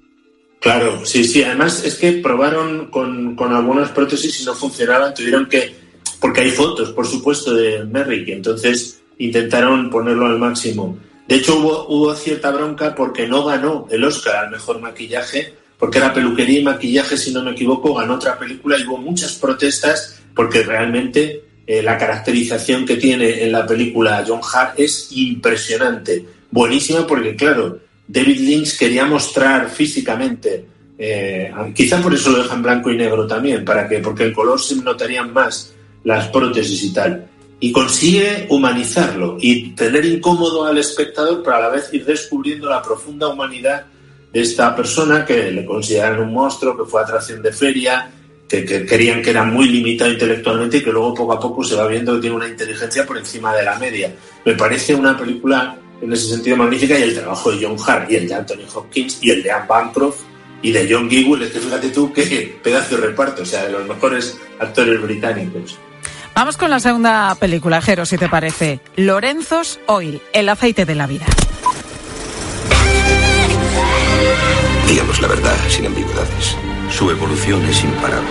[0.60, 1.44] Claro, sí, sí.
[1.44, 5.14] Además es que probaron con, con algunas prótesis y no funcionaban.
[5.14, 5.76] Tuvieron que,
[6.20, 10.98] porque hay fotos, por supuesto, de Merrick, entonces intentaron ponerlo al máximo.
[11.28, 15.98] De hecho, hubo, hubo cierta bronca porque no ganó el Oscar al mejor maquillaje, porque
[15.98, 20.22] era peluquería y maquillaje, si no me equivoco, ganó otra película y hubo muchas protestas
[20.36, 27.08] porque realmente eh, la caracterización que tiene en la película John Hart es impresionante, buenísima
[27.08, 30.66] porque, claro, David Lynch quería mostrar físicamente,
[30.98, 34.34] eh, quizá por eso lo deja en blanco y negro también, para que, porque el
[34.34, 35.74] color se notarían más
[36.04, 37.30] las prótesis y tal.
[37.60, 42.82] Y consigue humanizarlo y tener incómodo al espectador, pero a la vez ir descubriendo la
[42.82, 43.86] profunda humanidad
[44.34, 48.12] de esta persona que le consideran un monstruo, que fue atracción de feria,
[48.50, 51.76] que, que, querían que era muy limitado intelectualmente y que luego poco a poco se
[51.76, 54.14] va viendo que tiene una inteligencia por encima de la media.
[54.44, 58.16] Me parece una película en ese sentido magnífica y el trabajo de John Hart y
[58.16, 60.22] el de Anthony Hopkins y el de Anne Bancroft
[60.62, 63.74] y de John Giggle, es que fíjate tú qué pedazo de reparto, o sea, de
[63.74, 65.78] los mejores actores británicos.
[66.36, 68.80] Vamos con la segunda película, Jero, si te parece.
[68.96, 71.26] Lorenzos Oil, el aceite de la vida.
[74.88, 76.58] Digamos la verdad, sin ambigüedades.
[76.90, 78.30] Su evolución es imparable.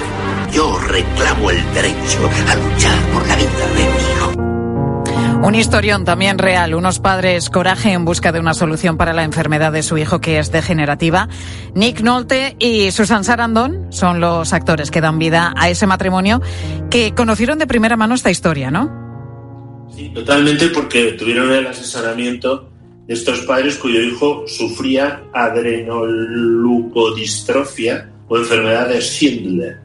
[0.52, 4.51] Yo reclamo el derecho a luchar por la vida de mi hijo.
[5.42, 9.72] Un historión también real, unos padres coraje en busca de una solución para la enfermedad
[9.72, 11.28] de su hijo que es degenerativa.
[11.74, 16.40] Nick Nolte y Susan Sarandon son los actores que dan vida a ese matrimonio
[16.90, 19.90] que conocieron de primera mano esta historia, ¿no?
[19.92, 22.70] Sí, totalmente porque tuvieron el asesoramiento
[23.08, 29.80] de estos padres cuyo hijo sufría adrenoleucodistrofia o enfermedad de Schindler.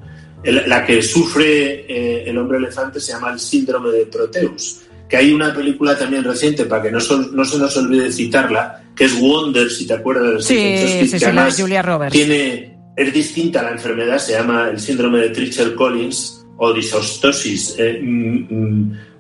[0.68, 5.34] La que sufre eh, el hombre elefante se llama el síndrome de Proteus que hay
[5.34, 9.20] una película también reciente, para que no, sol, no se nos olvide citarla, que es
[9.20, 10.44] Wonder, si te acuerdas.
[10.44, 12.14] Sí, sí, sí, la de Julia Roberts.
[12.14, 18.02] Tiene, es distinta la enfermedad, se llama el síndrome de Tricher-Collins o disostosis eh,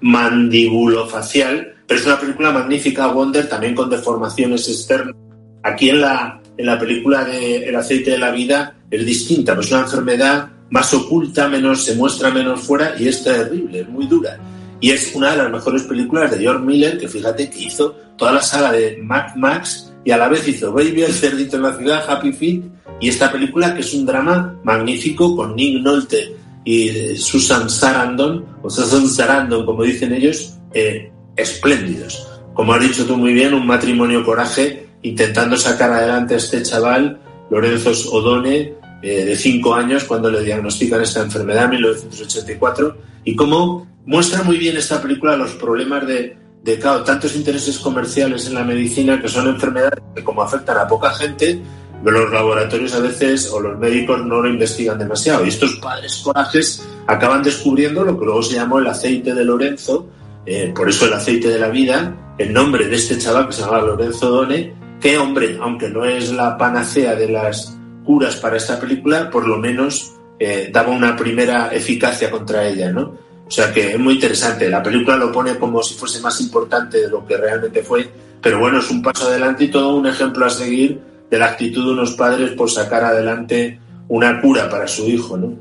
[0.02, 5.16] mandibulofacial, pero es una película magnífica, Wonder, también con deformaciones externas.
[5.64, 9.68] Aquí en la, en la película de El aceite de la vida es distinta, pues
[9.68, 14.08] es una enfermedad más oculta, menos se muestra menos fuera y es terrible, es muy
[14.08, 14.38] dura.
[14.80, 18.34] Y es una de las mejores películas de George Miller, que fíjate que hizo toda
[18.34, 21.76] la saga de Mad Max y a la vez hizo Baby, el cerdito en la
[21.76, 22.64] ciudad, Happy Feet,
[23.00, 28.70] y esta película que es un drama magnífico con Nick Nolte y Susan Sarandon, o
[28.70, 32.28] Susan Sarandon, como dicen ellos, eh, espléndidos.
[32.54, 37.20] Como has dicho tú muy bien, un matrimonio coraje intentando sacar adelante a este chaval,
[37.50, 43.88] Lorenzo Odone, eh, de 5 años, cuando le diagnostican esta enfermedad en 1984, y cómo
[44.08, 49.22] muestra muy bien esta película los problemas de, de tantos intereses comerciales en la medicina
[49.22, 51.62] que son enfermedades que como afectan a poca gente,
[52.04, 55.46] los laboratorios a veces o los médicos no lo investigan demasiado.
[55.46, 60.08] Y estos padres corajes acaban descubriendo lo que luego se llamó el aceite de Lorenzo,
[60.46, 63.62] eh, por eso el aceite de la vida, el nombre de este chaval que se
[63.62, 68.80] llama Lorenzo Done, que hombre, aunque no es la panacea de las curas para esta
[68.80, 73.27] película, por lo menos eh, daba una primera eficacia contra ella, ¿no?
[73.48, 74.70] O sea que es muy interesante.
[74.70, 78.10] La película lo pone como si fuese más importante de lo que realmente fue,
[78.42, 81.86] pero bueno, es un paso adelante y todo un ejemplo a seguir de la actitud
[81.86, 83.80] de unos padres por sacar adelante
[84.10, 85.54] una cura para su hijo, ¿no?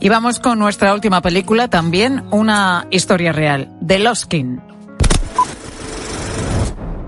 [0.00, 4.58] Y vamos con nuestra última película, también una historia real, The Lost King.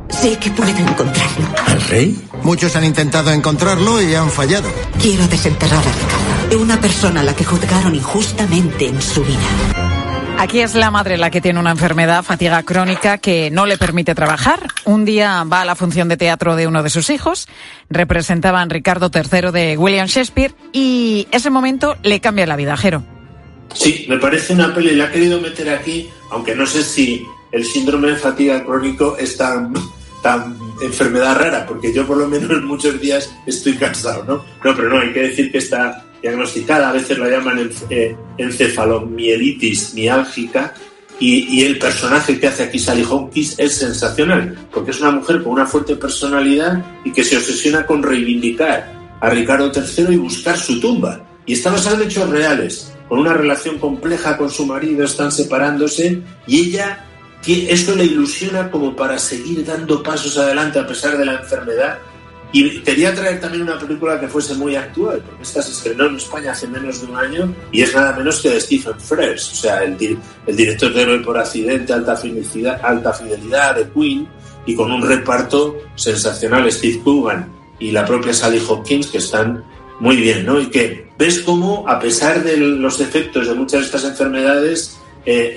[0.09, 1.47] Sé que puedo encontrarlo.
[1.67, 2.29] ¿Al rey?
[2.43, 4.69] Muchos han intentado encontrarlo y han fallado.
[5.01, 10.02] Quiero desenterrar a Ricardo, de una persona a la que juzgaron injustamente en su vida.
[10.43, 14.13] Aquí es la madre la que tiene una enfermedad, fatiga crónica, que no le permite
[14.13, 14.67] trabajar.
[14.85, 17.47] Un día va a la función de teatro de uno de sus hijos,
[17.89, 23.05] representaban Ricardo III de William Shakespeare, y ese momento le cambia la vida, Jero.
[23.73, 27.65] Sí, me parece una peli, la he querido meter aquí, aunque no sé si el
[27.65, 29.73] síndrome de fatiga crónico es tan,
[30.25, 34.45] tan enfermedad rara, porque yo por lo menos muchos días estoy cansado, ¿no?
[34.65, 39.95] No, pero no, hay que decir que está diagnosticada, a veces la llaman eh, encefalomielitis
[39.95, 40.75] miálgica,
[41.19, 45.53] y, el personaje que hace aquí Sally Hawkins es sensacional, porque es una mujer con
[45.53, 50.81] una fuerte personalidad y que se obsesiona con reivindicar a Ricardo III y buscar su
[50.81, 51.25] tumba.
[51.47, 56.21] Y está basada en hechos reales, con una relación compleja con su marido, están separándose
[56.49, 57.05] y ella,
[57.47, 61.99] esto le ilusiona como para seguir dando pasos adelante a pesar de la enfermedad
[62.53, 66.17] y quería traer también una película que fuese muy actual, porque esta se estrenó en
[66.17, 69.55] España hace menos de un año y es nada menos que de Stephen Frears, o
[69.55, 69.97] sea, el,
[70.47, 74.29] el director de Héroe por Accidente, Alta Fidelidad, Alta Fidelidad de Queen,
[74.67, 79.65] y con un reparto sensacional, Steve Coogan y la propia Sally Hopkins, que están
[79.99, 80.61] muy bien, ¿no?
[80.61, 85.55] Y que ves cómo, a pesar de los efectos de muchas de estas enfermedades, eh,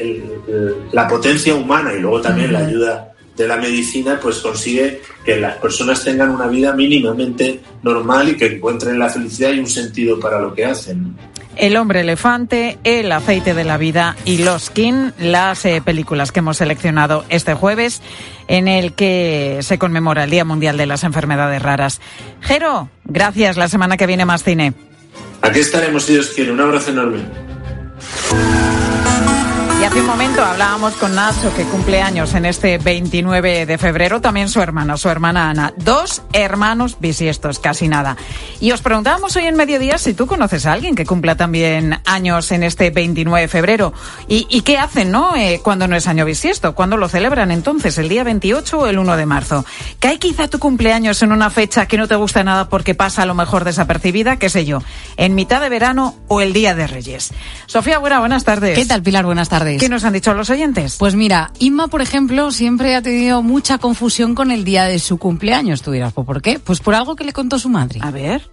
[0.48, 5.02] el, el, la potencia humana y luego también la ayuda de la medicina pues consigue
[5.24, 9.68] que las personas tengan una vida mínimamente normal y que encuentren la felicidad y un
[9.68, 11.16] sentido para lo que hacen.
[11.56, 16.40] El hombre elefante, El aceite de la vida y Los King, las eh, películas que
[16.40, 18.02] hemos seleccionado este jueves
[18.48, 22.02] en el que se conmemora el Día Mundial de las Enfermedades Raras.
[22.42, 23.56] Jero, gracias.
[23.56, 24.74] La semana que viene más cine.
[25.42, 26.52] Aquí estaremos si Dios quiere.
[26.52, 27.20] Un abrazo enorme.
[29.86, 34.50] Hace un momento hablábamos con Nacho, que cumple años en este 29 de febrero, también
[34.50, 35.74] su hermana, su hermana Ana.
[35.78, 38.18] Dos hermanos bisiestos, casi nada.
[38.60, 42.52] Y os preguntábamos hoy en mediodía si tú conoces a alguien que cumpla también años
[42.52, 43.94] en este 29 de febrero.
[44.28, 45.36] ¿Y, y qué hacen, no?
[45.36, 46.74] Eh, cuando no es año bisiesto.
[46.74, 48.00] ¿Cuándo lo celebran entonces?
[48.00, 49.66] ¿El día 28 o el 1 de marzo?
[50.00, 53.26] ¿Cae quizá tu cumpleaños en una fecha que no te gusta nada porque pasa a
[53.28, 54.38] lo mejor desapercibida?
[54.38, 54.82] ¿Qué sé yo?
[55.16, 57.32] ¿En mitad de verano o el día de Reyes?
[57.68, 58.78] Sofía Buena, buenas tardes.
[58.78, 59.26] ¿Qué tal, Pilar?
[59.26, 59.75] Buenas tardes.
[59.80, 60.98] ¿Qué nos han dicho los oyentes?
[60.98, 65.18] Pues mira, Inma, por ejemplo, siempre ha tenido mucha confusión con el día de su
[65.18, 65.82] cumpleaños.
[65.82, 66.60] Tú dirás, ¿por qué?
[66.60, 68.00] Pues por algo que le contó su madre.
[68.02, 68.50] A ver.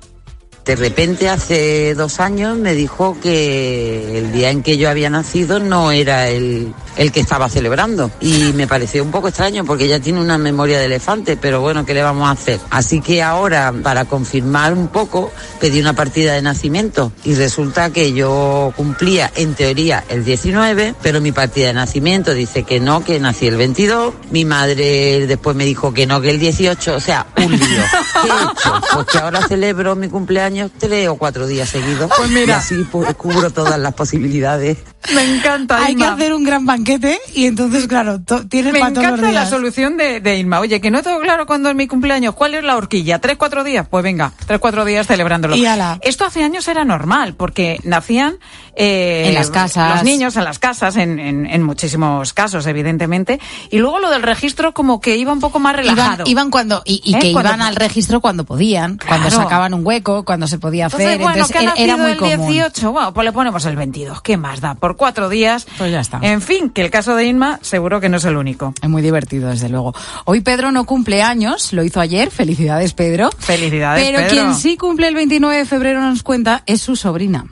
[0.65, 5.59] De repente, hace dos años, me dijo que el día en que yo había nacido
[5.59, 8.13] no era el, el que estaba celebrando.
[8.21, 11.85] Y me pareció un poco extraño porque ella tiene una memoria de elefante, pero bueno,
[11.85, 12.61] ¿qué le vamos a hacer?
[12.71, 18.13] Así que ahora, para confirmar un poco, pedí una partida de nacimiento y resulta que
[18.13, 23.19] yo cumplía, en teoría, el 19, pero mi partida de nacimiento dice que no, que
[23.19, 24.15] nací el 22.
[24.31, 26.95] Mi madre después me dijo que no, que el 18.
[26.95, 27.83] O sea, un lío.
[28.23, 28.81] ¿Qué he hecho?
[28.95, 32.11] Pues que ahora celebro mi cumpleaños tres o cuatro días seguidos.
[32.17, 32.47] Pues mira.
[32.47, 34.79] Y así pues, cubro todas las posibilidades.
[35.15, 36.13] Me encanta, Hay que Inma.
[36.15, 39.51] hacer un gran banquete y entonces, claro, tienes Me para todos los encanta la días.
[39.51, 40.61] solución de, de Inma.
[40.61, 42.35] Oye, que no tengo claro cuándo es mi cumpleaños.
[42.35, 43.19] ¿Cuál es la horquilla?
[43.19, 43.87] ¿Tres, cuatro días?
[43.91, 45.57] Pues venga, tres, cuatro días celebrándolo.
[45.57, 45.99] Y ala.
[46.03, 48.37] Esto hace años era normal, porque nacían...
[48.77, 49.97] eh, En las casas.
[49.97, 53.41] Los niños en las casas, en, en- en muchísimos casos, evidentemente.
[53.71, 56.25] Y luego lo del registro como que iba un poco más Iban, relajado.
[56.27, 57.19] iban cuando y, y ¿Eh?
[57.19, 59.43] que Cuando- iban al registro cuando podían, cuando Claro.
[59.43, 61.01] sacaban un hueco, cuando se podía hacer.
[61.01, 62.47] Entonces, bueno, entonces que ha era- muy el común.
[62.53, 64.23] 18, bueno, pues le ponemos el 22.
[64.23, 64.75] ¿Qué más da?
[64.75, 65.67] Por cuatro días.
[65.79, 66.19] Pues ya está.
[66.23, 68.75] En fin, que el caso de Inma seguro que no es el único.
[68.83, 69.95] Es muy divertido, desde luego.
[70.25, 72.31] Hoy Pedro no cumple años, lo hizo ayer.
[72.31, 73.31] Felicidades, Pedro.
[73.39, 74.31] Felicidades, Pero Pedro.
[74.31, 77.47] quien sí cumple el 29 de febrero nos cuenta es su sobrina.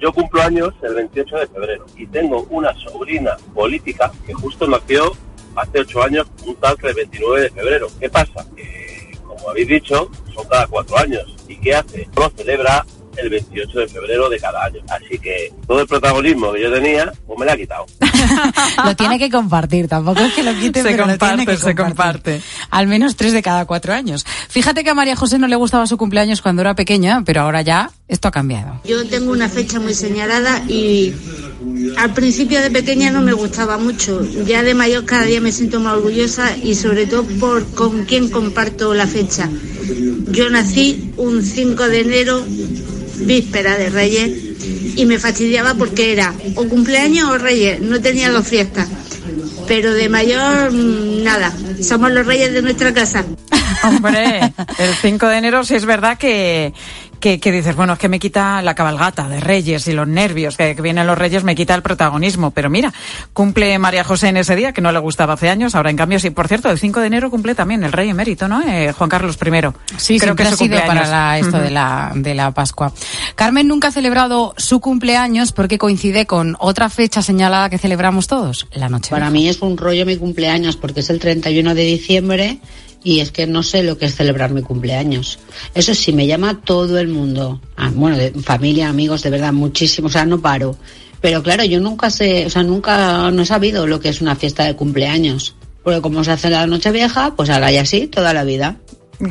[0.00, 5.12] Yo cumplo años el 28 de febrero y tengo una sobrina política que justo nació
[5.56, 7.88] hace ocho años, un tal que el 29 de febrero.
[7.98, 8.46] ¿Qué pasa?
[8.54, 8.87] Que,
[9.48, 11.24] como habéis dicho, son cada cuatro años.
[11.48, 12.06] ¿Y qué hace?
[12.16, 12.84] Lo celebra
[13.16, 14.80] el 28 de febrero de cada año.
[14.90, 17.86] Así que todo el protagonismo que yo tenía, pues me lo ha quitado.
[18.84, 21.56] Lo tiene que compartir, tampoco es que lo quite, Se pero lo comparte, tiene que
[21.56, 22.42] se comparte.
[22.70, 24.24] Al menos tres de cada cuatro años.
[24.48, 27.62] Fíjate que a María José no le gustaba su cumpleaños cuando era pequeña, pero ahora
[27.62, 28.80] ya esto ha cambiado.
[28.84, 31.14] Yo tengo una fecha muy señalada y
[31.96, 34.26] al principio de pequeña no me gustaba mucho.
[34.46, 38.30] Ya de mayor cada día me siento más orgullosa y sobre todo por con quién
[38.30, 39.48] comparto la fecha.
[40.30, 42.44] Yo nací un 5 de enero,
[43.20, 44.48] víspera de Reyes,
[44.96, 48.88] y me fastidiaba porque era o cumpleaños o Reyes, no tenía dos fiestas.
[49.66, 53.24] Pero de mayor, mm, nada, somos los reyes de nuestra casa.
[53.84, 54.40] Hombre,
[54.78, 56.72] el 5 de enero sí es verdad que,
[57.20, 60.56] que, que dices, bueno, es que me quita la cabalgata de Reyes y los nervios,
[60.56, 62.50] que, que vienen los Reyes me quita el protagonismo.
[62.52, 62.92] Pero mira,
[63.32, 66.18] cumple María José en ese día, que no le gustaba hace años, ahora en cambio
[66.18, 66.30] sí.
[66.30, 68.62] Por cierto, el 5 de enero cumple también el Rey emérito, ¿no?
[68.62, 69.48] Eh, Juan Carlos I.
[69.96, 72.92] Sí, Creo que ha sido para la- esto de la, de la Pascua.
[73.34, 78.66] Carmen nunca ha celebrado su cumpleaños porque coincide con otra fecha señalada que celebramos todos,
[78.72, 79.10] la noche.
[79.10, 82.58] Para mí es un rollo mi cumpleaños porque es el 31 de diciembre
[83.08, 85.38] y es que no sé lo que es celebrar mi cumpleaños.
[85.74, 87.58] Eso sí, me llama todo el mundo.
[87.74, 90.08] Ah, bueno, familia, amigos, de verdad, muchísimo.
[90.08, 90.76] O sea, no paro.
[91.22, 94.36] Pero claro, yo nunca sé, o sea, nunca no he sabido lo que es una
[94.36, 95.54] fiesta de cumpleaños.
[95.82, 98.76] Porque como se hace la noche vieja, pues ahora y así toda la vida.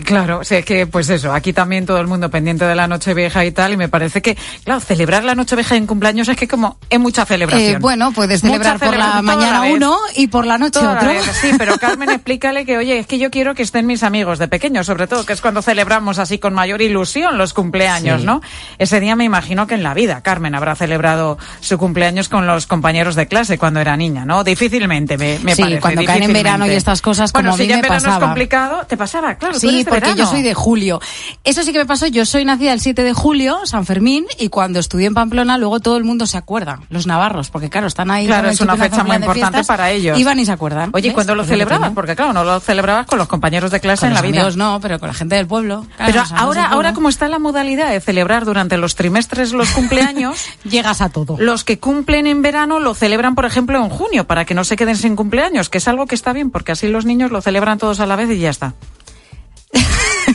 [0.04, 2.88] Claro, o sea, es que pues eso, aquí también todo el mundo pendiente de la
[2.88, 6.46] Nochevieja y tal, y me parece que, claro, celebrar la Nochevieja en cumpleaños es que
[6.48, 7.76] como es mucha celebración.
[7.76, 11.12] Eh, bueno, puedes celebrar por la mañana uno y por la noche Toda otro.
[11.40, 14.50] sí, pero Carmen, explícale que, oye, es que yo quiero que estén mis amigos de
[14.50, 18.26] pequeños, sobre todo, que es cuando celebramos así con mayor ilusión los cumpleaños, Sí.
[18.26, 18.42] ¿no?
[18.80, 22.68] Ese día me imagino que en la vida Carmen habrá celebrado su cumpleaños con los
[22.68, 24.44] compañeros de clase cuando era niña, ¿no?
[24.44, 25.80] Difícilmente, me, me Sí, parece.
[25.82, 27.82] cuando caen en verano y estas cosas, como bueno, a si mí ya me en
[27.84, 28.18] verano pasaba.
[28.18, 29.58] es complicado, te pasaba, claro.
[29.60, 30.24] Sí, Sí, de porque verano.
[30.24, 31.02] yo soy de julio.
[31.44, 34.50] Eso sí que me pasó, yo soy nacida el 7 de julio, San Fermín, y
[34.50, 38.12] cuando estudié en Pamplona, luego todo el mundo se acuerda, los navarros, porque claro, están
[38.12, 38.28] ahí.
[38.28, 40.18] Claro, es una fecha muy importante fiestas, para ellos.
[40.20, 40.92] Iban y se acuerdan.
[40.94, 41.92] Oye, ¿y cuándo lo celebrabas?
[41.94, 44.38] Porque claro, no lo celebrabas con los compañeros de clase Con en la vida.
[44.38, 45.86] amigos no, pero con la gente del pueblo.
[45.98, 50.46] Claro, Pero ahora, ahora como está la modalidad de celebrar durante los trimestres los cumpleaños,
[50.64, 51.38] llegas a todo.
[51.40, 54.76] Los que cumplen en verano lo celebran, por ejemplo, en junio, para que no se
[54.76, 57.78] queden sin cumpleaños, que es algo que está bien, porque así los niños lo celebran
[57.78, 58.74] todos a la vez y ya está.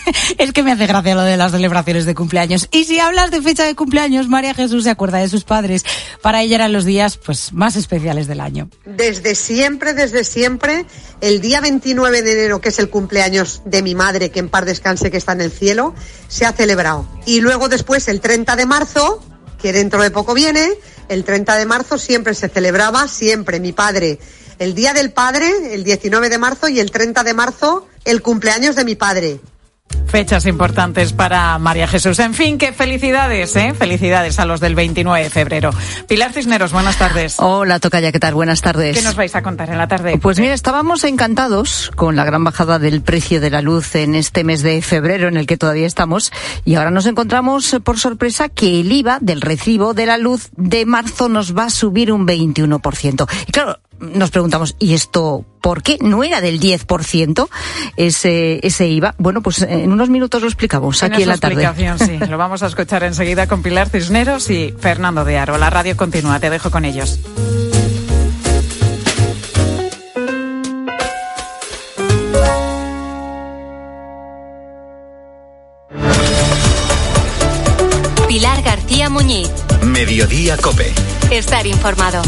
[0.39, 2.69] Es que me hace gracia lo de las celebraciones de cumpleaños.
[2.71, 5.85] Y si hablas de fecha de cumpleaños, María Jesús se acuerda de sus padres.
[6.21, 8.69] Para ella eran los días pues más especiales del año.
[8.85, 10.87] Desde siempre, desde siempre,
[11.21, 14.65] el día 29 de enero, que es el cumpleaños de mi madre, que en par
[14.65, 15.95] descanse, que está en el cielo,
[16.29, 17.07] se ha celebrado.
[17.27, 19.23] Y luego después, el 30 de marzo,
[19.61, 20.69] que dentro de poco viene,
[21.09, 24.19] el 30 de marzo siempre se celebraba, siempre mi padre.
[24.59, 28.77] El Día del Padre, el 19 de marzo, y el 30 de marzo, el cumpleaños
[28.77, 29.41] de mi padre.
[30.07, 32.19] Fechas importantes para María Jesús.
[32.19, 33.73] En fin, qué felicidades, ¿eh?
[33.73, 35.71] Felicidades a los del 29 de febrero.
[36.07, 37.37] Pilar Cisneros, buenas tardes.
[37.39, 38.35] Hola, Tocaya, ¿qué tal?
[38.35, 38.95] Buenas tardes.
[38.95, 40.19] ¿Qué nos vais a contar en la tarde?
[40.19, 44.45] Pues mira, estábamos encantados con la gran bajada del precio de la luz en este
[44.45, 46.31] mes de febrero en el que todavía estamos
[46.67, 50.51] y ahora nos encontramos eh, por sorpresa que el IVA del recibo de la luz
[50.57, 53.29] de marzo nos va a subir un 21%.
[53.47, 55.99] Y claro, nos preguntamos, ¿y esto por qué?
[56.01, 57.49] ¿No era del 10%
[57.97, 59.15] ese, ese IVA?
[59.19, 61.63] Bueno, pues en unos minutos lo explicamos aquí en la tarde.
[61.65, 62.27] explicación, sí.
[62.29, 65.59] Lo vamos a escuchar enseguida con Pilar Cisneros y Fernando de Aro.
[65.59, 67.21] La radio continúa, te dejo con ellos.
[78.29, 79.51] Pilar García Muñiz.
[79.85, 80.93] Mediodía Cope.
[81.31, 82.23] Estar informado.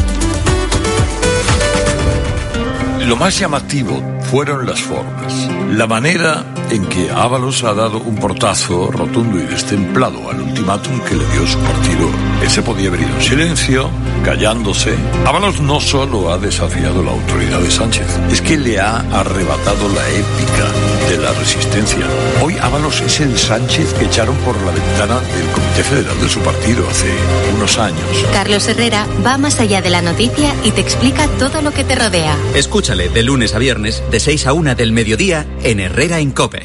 [3.07, 5.49] Lo más llamativo fueron las formas.
[5.71, 6.43] La manera
[6.75, 11.47] en que Ábalos ha dado un portazo rotundo y destemplado al ultimátum que le dio
[11.47, 12.11] su partido.
[12.43, 13.91] Él se podía haber ido en silencio,
[14.25, 14.97] callándose.
[15.25, 20.09] Ábalos no solo ha desafiado la autoridad de Sánchez, es que le ha arrebatado la
[20.09, 22.05] épica de la resistencia.
[22.43, 26.41] Hoy Ábalos es el Sánchez que echaron por la ventana del Comité Federal de su
[26.41, 27.11] partido hace
[27.57, 28.27] unos años.
[28.33, 31.95] Carlos Herrera va más allá de la noticia y te explica todo lo que te
[31.95, 32.37] rodea.
[32.55, 36.64] Escúchale de lunes a viernes, de 6 a 1 del mediodía, en Herrera en Cope.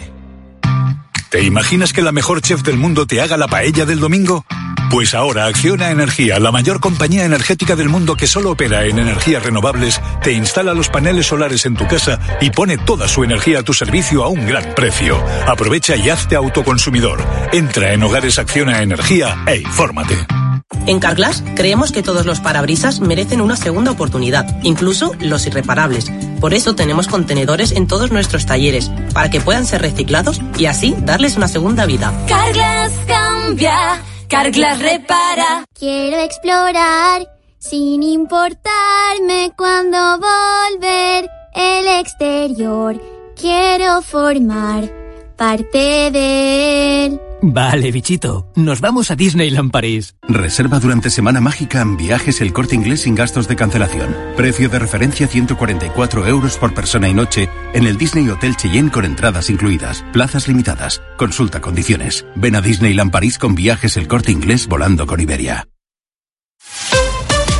[1.29, 4.45] ¿Te imaginas que la mejor chef del mundo te haga la paella del domingo?
[4.89, 9.43] Pues ahora Acciona Energía, la mayor compañía energética del mundo que solo opera en energías
[9.43, 13.63] renovables, te instala los paneles solares en tu casa y pone toda su energía a
[13.63, 15.23] tu servicio a un gran precio.
[15.45, 17.23] Aprovecha y hazte autoconsumidor.
[17.53, 20.48] Entra en Hogares Acciona Energía e infórmate.
[20.85, 26.11] En Carglass creemos que todos los parabrisas merecen una segunda oportunidad, incluso los irreparables.
[26.39, 30.95] Por eso tenemos contenedores en todos nuestros talleres, para que puedan ser reciclados y así
[30.99, 32.13] darles una segunda vida.
[32.27, 35.65] Carglass cambia, Carglass repara.
[35.77, 37.27] Quiero explorar
[37.59, 42.99] sin importarme cuando volver el exterior.
[43.35, 44.89] Quiero formar
[45.37, 47.21] parte de él.
[47.41, 48.51] Vale, bichito.
[48.55, 50.15] Nos vamos a Disneyland París.
[50.27, 54.15] Reserva durante Semana Mágica en viajes el corte inglés sin gastos de cancelación.
[54.35, 59.05] Precio de referencia 144 euros por persona y noche en el Disney Hotel Cheyenne con
[59.05, 60.03] entradas incluidas.
[60.11, 61.01] Plazas limitadas.
[61.17, 62.25] Consulta condiciones.
[62.35, 65.67] Ven a Disneyland París con viajes el corte inglés volando con Iberia.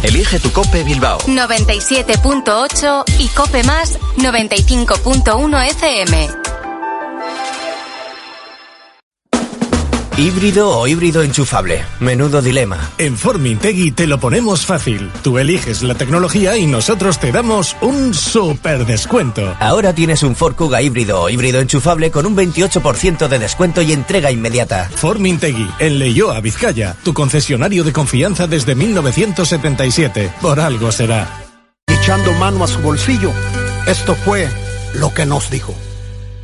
[0.03, 1.19] Elige tu Cope Bilbao.
[1.19, 6.48] 97.8 y Cope Más 95.1 FM.
[10.19, 11.81] ¿Híbrido o híbrido enchufable?
[12.01, 12.91] Menudo dilema.
[12.97, 15.09] En Formintegui te lo ponemos fácil.
[15.23, 19.55] Tú eliges la tecnología y nosotros te damos un super descuento.
[19.61, 23.93] Ahora tienes un Ford Kuga híbrido o híbrido enchufable con un 28% de descuento y
[23.93, 24.89] entrega inmediata.
[24.93, 30.33] Formintegui, en Leyoa, Vizcaya, tu concesionario de confianza desde 1977.
[30.41, 31.45] Por algo será.
[31.87, 33.31] Echando mano a su bolsillo,
[33.87, 34.49] esto fue
[34.95, 35.73] lo que nos dijo.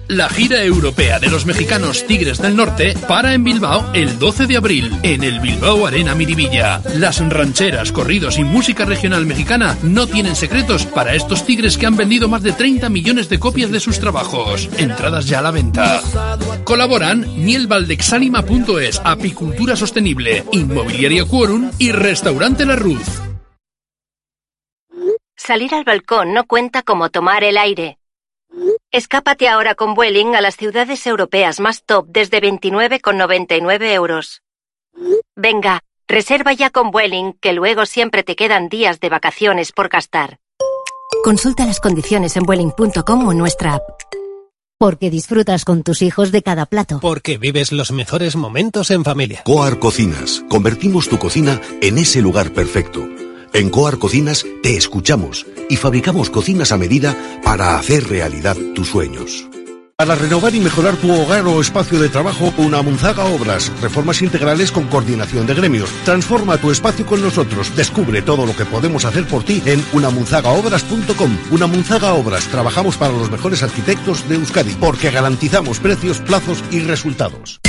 [0.07, 4.57] La gira europea de los mexicanos Tigres del Norte para en Bilbao el 12 de
[4.57, 6.79] abril en el Bilbao Arena Miribilla.
[6.93, 11.97] Las rancheras, corridos y música regional mexicana no tienen secretos para estos tigres que han
[11.97, 14.69] vendido más de 30 millones de copias de sus trabajos.
[14.77, 16.01] Entradas ya a la venta.
[16.63, 23.21] Colaboran mielvaldexanima.es, Apicultura Sostenible, Inmobiliaria Quorum y Restaurante La Ruz.
[25.35, 27.97] Salir al balcón no cuenta como tomar el aire.
[28.95, 34.41] Escápate ahora con Vueling a las ciudades europeas más top desde 29,99 euros.
[35.35, 40.39] Venga, reserva ya con Vueling, que luego siempre te quedan días de vacaciones por gastar.
[41.25, 43.83] Consulta las condiciones en Vueling.com o en nuestra app.
[44.77, 47.01] Porque disfrutas con tus hijos de cada plato.
[47.01, 49.41] Porque vives los mejores momentos en familia.
[49.43, 50.41] Coar Cocinas.
[50.47, 53.05] Convertimos tu cocina en ese lugar perfecto.
[53.55, 59.47] En Coar Cocinas te escuchamos y fabricamos cocinas a medida para hacer realidad tus sueños.
[59.95, 63.71] Para renovar y mejorar tu hogar o espacio de trabajo, una Munzaga Obras.
[63.81, 65.89] Reformas integrales con coordinación de gremios.
[66.03, 67.73] Transforma tu espacio con nosotros.
[67.77, 71.37] Descubre todo lo que podemos hacer por ti en unamunzagaobras.com.
[71.51, 72.49] Una Munzaga Obras.
[72.49, 77.61] Trabajamos para los mejores arquitectos de Euskadi porque garantizamos precios, plazos y resultados.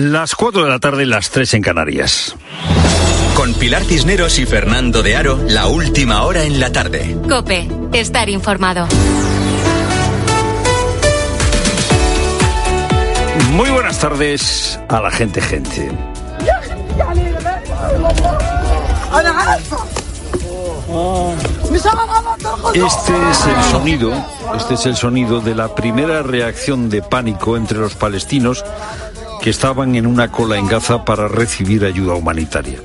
[0.00, 2.36] Las 4 de la tarde, las 3 en Canarias.
[3.34, 7.16] Con Pilar Cisneros y Fernando de Aro, la última hora en la tarde.
[7.28, 8.86] Cope, estar informado.
[13.50, 15.90] Muy buenas tardes a la gente, gente.
[22.72, 24.12] Este es el sonido,
[24.56, 28.64] este es el sonido de la primera reacción de pánico entre los palestinos
[29.42, 32.80] que estaban en una cola en Gaza para recibir ayuda humanitaria.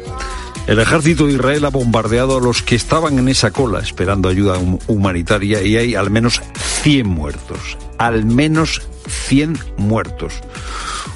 [0.66, 4.58] El ejército de Israel ha bombardeado a los que estaban en esa cola esperando ayuda
[4.88, 6.42] humanitaria y hay al menos
[6.84, 7.78] 100 muertos.
[7.98, 8.82] Al menos
[9.28, 10.36] 100 muertos.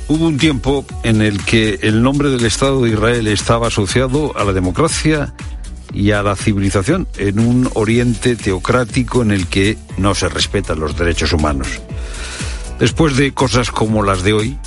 [0.09, 4.43] Hubo un tiempo en el que el nombre del Estado de Israel estaba asociado a
[4.43, 5.33] la democracia
[5.93, 10.97] y a la civilización en un oriente teocrático en el que no se respetan los
[10.97, 11.67] derechos humanos.
[12.79, 14.57] Después de cosas como las de hoy,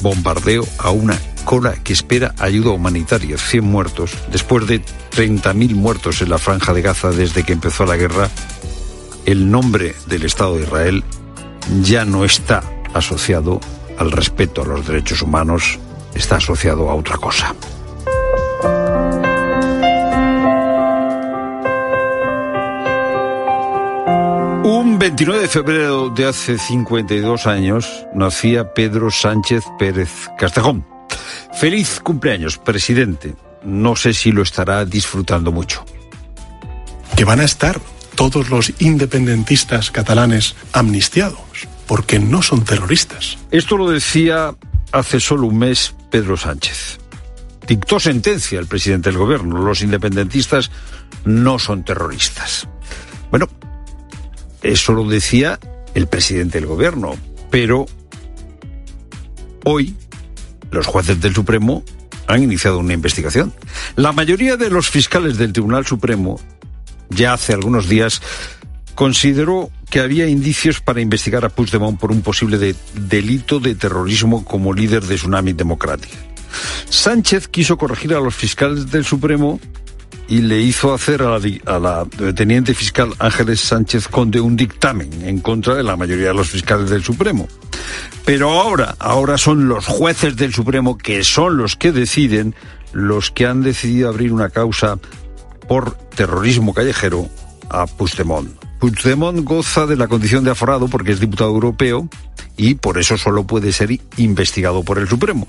[0.00, 6.30] bombardeo a una cola que espera ayuda humanitaria, 100 muertos, después de 30.000 muertos en
[6.30, 8.28] la franja de Gaza desde que empezó la guerra,
[9.26, 11.04] el nombre del Estado de Israel
[11.82, 12.62] ya no está
[12.94, 13.60] asociado
[13.98, 15.78] al respeto a los derechos humanos,
[16.14, 17.54] está asociado a otra cosa.
[24.62, 30.86] Un 29 de febrero de hace 52 años nacía Pedro Sánchez Pérez Castejón.
[31.58, 33.34] Feliz cumpleaños, presidente.
[33.64, 35.86] No sé si lo estará disfrutando mucho.
[37.16, 37.80] Que van a estar
[38.14, 41.40] todos los independentistas catalanes amnistiados,
[41.86, 43.38] porque no son terroristas.
[43.50, 44.54] Esto lo decía
[44.92, 46.98] hace solo un mes Pedro Sánchez.
[47.66, 49.62] Dictó sentencia el presidente del gobierno.
[49.62, 50.70] Los independentistas
[51.24, 52.68] no son terroristas.
[53.30, 53.48] Bueno,
[54.62, 55.58] eso lo decía
[55.94, 57.16] el presidente del gobierno,
[57.50, 57.86] pero
[59.64, 59.94] hoy
[60.70, 61.82] los jueces del Supremo
[62.26, 63.52] han iniciado una investigación.
[63.96, 66.40] La mayoría de los fiscales del Tribunal Supremo,
[67.08, 68.22] ya hace algunos días,
[68.94, 74.72] consideró que había indicios para investigar a Puigdemont por un posible delito de terrorismo como
[74.72, 76.16] líder de Tsunami Democrática.
[76.88, 79.60] Sánchez quiso corregir a los fiscales del Supremo
[80.30, 82.06] y le hizo hacer a la,
[82.36, 86.88] teniente fiscal Ángeles Sánchez Conde un dictamen en contra de la mayoría de los fiscales
[86.88, 87.48] del Supremo.
[88.24, 92.54] Pero ahora, ahora son los jueces del Supremo que son los que deciden,
[92.92, 95.00] los que han decidido abrir una causa
[95.66, 97.28] por terrorismo callejero
[97.68, 98.50] a Puigdemont.
[98.78, 102.08] Puigdemont goza de la condición de aforado porque es diputado europeo
[102.56, 105.48] y por eso solo puede ser investigado por el Supremo.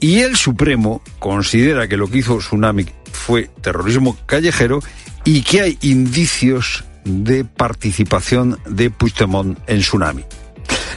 [0.00, 4.80] Y el Supremo considera que lo que hizo Tsunami fue terrorismo callejero
[5.24, 10.24] y que hay indicios de participación de Puigdemont en Tsunami.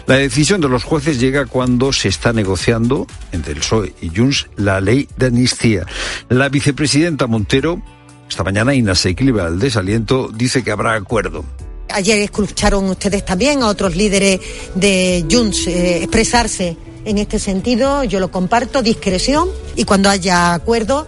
[0.06, 4.48] La decisión de los jueces llega cuando se está negociando entre el PSOE y Junts
[4.56, 5.86] la ley de amnistía.
[6.30, 7.82] La vicepresidenta Montero,
[8.30, 11.44] esta mañana inasequible al desaliento, dice que habrá acuerdo.
[11.90, 14.40] Ayer escucharon ustedes también a otros líderes
[14.76, 18.04] de Junts eh, expresarse en este sentido.
[18.06, 21.08] Yo lo comparto, discreción, y cuando haya acuerdo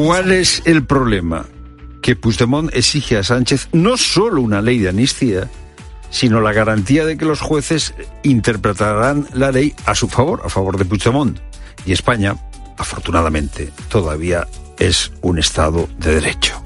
[0.00, 1.46] ¿Cuál es el problema?
[2.02, 5.48] Que Puigdemont exige a Sánchez no solo una ley de amnistía,
[6.10, 7.94] sino la garantía de que los jueces
[8.24, 11.38] interpretarán la ley a su favor, a favor de Puigdemont.
[11.84, 12.36] Y España,
[12.76, 14.46] afortunadamente, todavía
[14.78, 16.62] es un Estado de Derecho.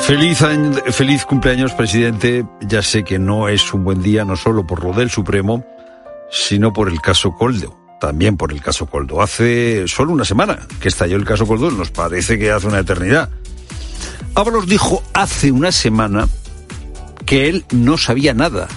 [0.00, 0.38] Feliz,
[0.92, 2.46] feliz cumpleaños, presidente.
[2.62, 5.66] Ya sé que no es un buen día, no solo por lo del Supremo,
[6.30, 9.22] sino por el caso Coldo también por el caso Coldo.
[9.22, 13.28] Hace solo una semana que estalló el caso Coldo, nos parece que hace una eternidad.
[14.34, 16.28] Ábalos dijo hace una semana
[17.26, 18.68] que él no sabía nada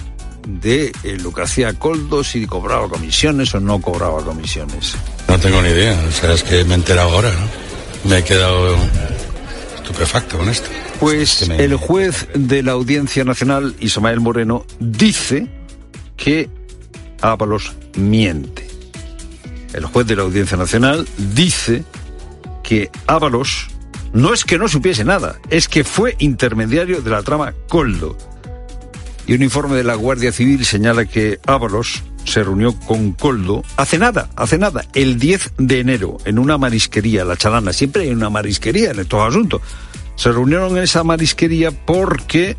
[0.46, 4.96] de eh, lo que hacía Coldo, si cobraba comisiones o no cobraba comisiones.
[5.28, 8.10] No tengo ni idea, o sea, es que me he enterado ahora, ¿no?
[8.10, 8.76] Me he quedado
[9.76, 10.68] estupefacto con esto.
[10.98, 15.48] Pues el juez de la Audiencia Nacional, Ismael Moreno, dice
[16.16, 16.48] que
[17.20, 18.61] Ábalos miente.
[19.72, 21.84] El juez de la Audiencia Nacional dice
[22.62, 23.68] que Ábalos
[24.12, 28.16] no es que no supiese nada, es que fue intermediario de la trama Coldo.
[29.26, 33.98] Y un informe de la Guardia Civil señala que Ábalos se reunió con Coldo hace
[33.98, 37.72] nada, hace nada, el 10 de enero, en una marisquería, La Chalana.
[37.72, 39.60] Siempre hay una marisquería en todo asunto.
[40.16, 42.56] Se reunieron en esa marisquería porque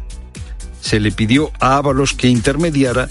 [0.81, 3.07] se le pidió a Ábalos que intermediara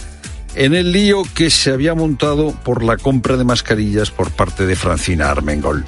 [0.55, 4.77] en el lío que se había montado por la compra de mascarillas por parte de
[4.77, 5.85] Francina Armengol.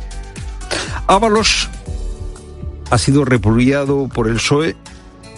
[1.07, 1.69] Ábalos
[2.91, 4.77] ha sido repudiado por el PSOE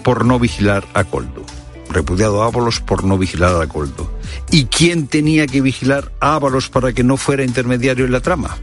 [0.04, 1.44] por no vigilar a Coldo.
[1.90, 4.12] Repudiado a Ábalos por no vigilar a Coldo.
[4.50, 8.56] ¿Y quién tenía que vigilar a Ábalos para que no fuera intermediario en la trama?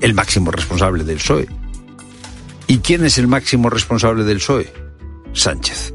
[0.00, 1.48] El máximo responsable del PSOE.
[2.66, 4.72] ¿Y quién es el máximo responsable del PSOE?
[5.32, 5.94] Sánchez.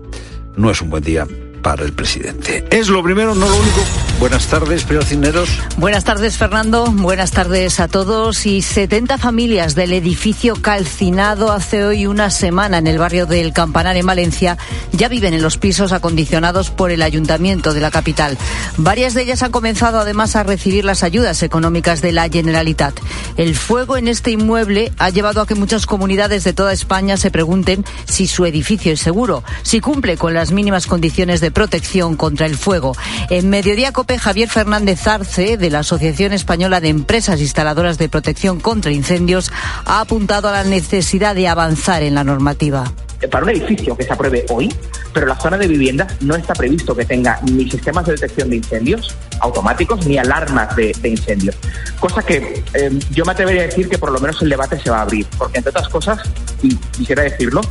[0.55, 1.27] No es un buen día
[1.61, 2.65] para el presidente.
[2.71, 3.81] Es lo primero, no lo único.
[4.19, 5.49] Buenas tardes, Pedro Cineros.
[5.77, 6.85] Buenas tardes, Fernando.
[6.91, 8.45] Buenas tardes a todos.
[8.45, 13.95] Y 70 familias del edificio calcinado hace hoy una semana en el barrio del Campanar,
[13.95, 14.57] en Valencia,
[14.91, 18.37] ya viven en los pisos acondicionados por el ayuntamiento de la capital.
[18.77, 22.99] Varias de ellas han comenzado además a recibir las ayudas económicas de la Generalitat.
[23.37, 27.31] El fuego en este inmueble ha llevado a que muchas comunidades de toda España se
[27.31, 32.45] pregunten si su edificio es seguro, si cumple con las mínimas condiciones de protección contra
[32.45, 32.95] el fuego.
[33.31, 38.59] En Mediodía Cope, Javier Fernández Arce, de la Asociación Española de Empresas Instaladoras de Protección
[38.59, 39.51] contra Incendios,
[39.85, 42.93] ha apuntado a la necesidad de avanzar en la normativa
[43.31, 44.71] para un edificio que se apruebe hoy,
[45.11, 48.57] pero la zona de vivienda no está previsto que tenga ni sistemas de detección de
[48.57, 51.55] incendios automáticos ni alarmas de, incendios.
[51.99, 54.91] Cosa que eh, yo me atrevería a decir que por lo menos el debate se
[54.91, 56.19] va a abrir, porque entre otras cosas,
[56.61, 57.61] y quisiera decirlo,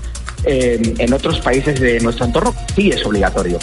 [0.47, 3.59] en otros países de nuestro entorno sí es obligatorio.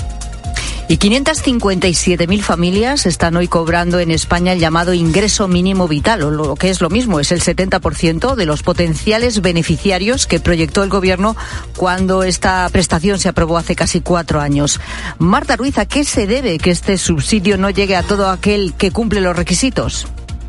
[0.89, 6.55] Y 557.000 familias están hoy cobrando en España el llamado ingreso mínimo vital, o lo
[6.55, 11.37] que es lo mismo, es el 70% de los potenciales beneficiarios que proyectó el Gobierno
[11.77, 14.81] cuando esta prestación se aprobó hace casi cuatro años.
[15.19, 18.91] Marta Ruiz, ¿a qué se debe que este subsidio no llegue a todo aquel que
[18.91, 20.07] cumple los requisitos?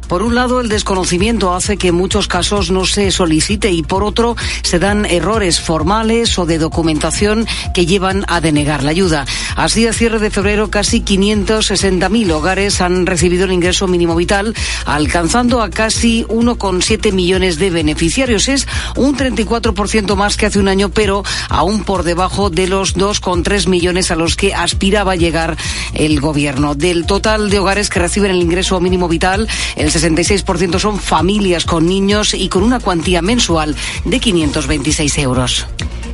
[0.09, 4.05] Por un lado, el desconocimiento hace que en muchos casos no se solicite y por
[4.05, 9.24] otro, se dan errores formales o de documentación que llevan a denegar la ayuda.
[9.57, 15.62] Así, a cierre de febrero, casi 560.000 hogares han recibido el ingreso mínimo vital, alcanzando
[15.62, 18.48] a casi 1,7 millones de beneficiarios.
[18.48, 23.68] Es un 34% más que hace un año, pero aún por debajo de los 2,3
[23.68, 25.57] millones a los que aspiraba llegar
[25.94, 26.74] el Gobierno.
[26.74, 31.86] Del total de hogares que reciben el ingreso mínimo vital, el 66% son familias con
[31.86, 35.66] niños y con una cuantía mensual de 526 euros.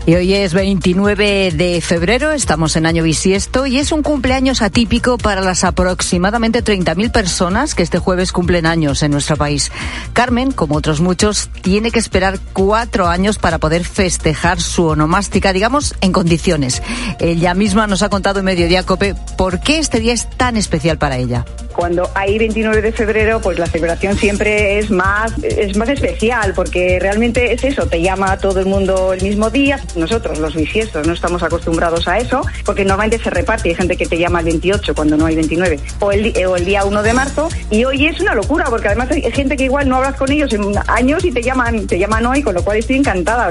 [0.06, 5.18] Y hoy es 29 de febrero, estamos en año bisiesto y es un cumpleaños atípico
[5.18, 9.70] para las aproximadamente 30.000 personas que este jueves cumplen años en nuestro país.
[10.14, 15.94] Carmen, como otros muchos, tiene que esperar cuatro años para poder festejar su onomástica, digamos,
[16.00, 16.82] en condiciones.
[17.18, 20.96] Ella misma nos ha contado en Mediodía Cope por qué este día es tan especial
[20.96, 21.44] para ella.
[21.74, 26.98] Cuando hay 29 de febrero, pues la celebración siempre es más, es más especial porque
[27.00, 31.06] realmente es eso, te llama a todo el mundo el mismo día, nosotros, los bisiestos,
[31.06, 33.70] no estamos acostumbrados a eso, porque normalmente se reparte.
[33.70, 36.64] Hay gente que te llama el 28 cuando no hay 29, o el, o el
[36.64, 37.48] día 1 de marzo.
[37.70, 40.52] Y hoy es una locura, porque además hay gente que igual no hablas con ellos
[40.52, 43.50] en años y te llaman, te llaman hoy, con lo cual estoy encantada.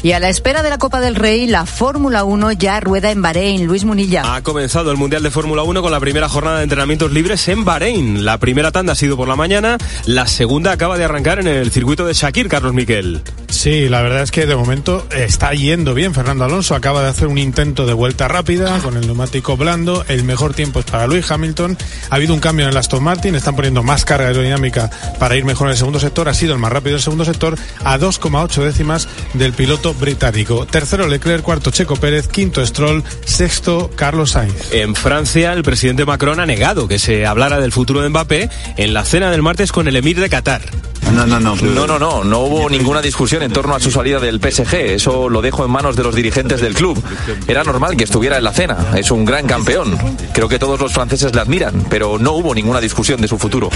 [0.00, 3.20] Y a la espera de la Copa del Rey, la Fórmula 1 ya rueda en
[3.20, 3.66] Bahrein.
[3.66, 4.36] Luis Munilla.
[4.36, 7.64] Ha comenzado el Mundial de Fórmula 1 con la primera jornada de entrenamientos libres en
[7.64, 8.24] Bahrein.
[8.24, 9.76] La primera tanda ha sido por la mañana,
[10.06, 13.22] la segunda acaba de arrancar en el circuito de Shakir, Carlos Miquel.
[13.48, 16.14] Sí, la verdad es que de momento está yendo bien.
[16.14, 20.04] Fernando Alonso acaba de hacer un intento de vuelta rápida con el neumático blando.
[20.06, 21.76] El mejor tiempo es para Luis Hamilton.
[22.10, 25.44] Ha habido un cambio en el Aston Martin, están poniendo más carga aerodinámica para ir
[25.44, 26.28] mejor en el segundo sector.
[26.28, 30.66] Ha sido el más rápido del segundo sector a 2,8 décimas del piloto británico.
[30.66, 34.72] Tercero Leclerc, cuarto Checo Pérez, quinto Stroll, sexto Carlos Sainz.
[34.72, 38.94] En Francia, el presidente Macron ha negado que se hablara del futuro de Mbappé en
[38.94, 40.62] la cena del martes con el emir de Qatar.
[41.14, 41.56] No, no, no.
[41.56, 42.24] No, no, no.
[42.24, 44.74] No hubo ninguna discusión en torno a su salida del PSG.
[44.74, 47.02] Eso lo dejo en manos de los dirigentes del club.
[47.46, 48.76] Era normal que estuviera en la cena.
[48.96, 49.96] Es un gran campeón.
[50.32, 53.70] Creo que todos los franceses le admiran, pero no hubo ninguna discusión de su futuro.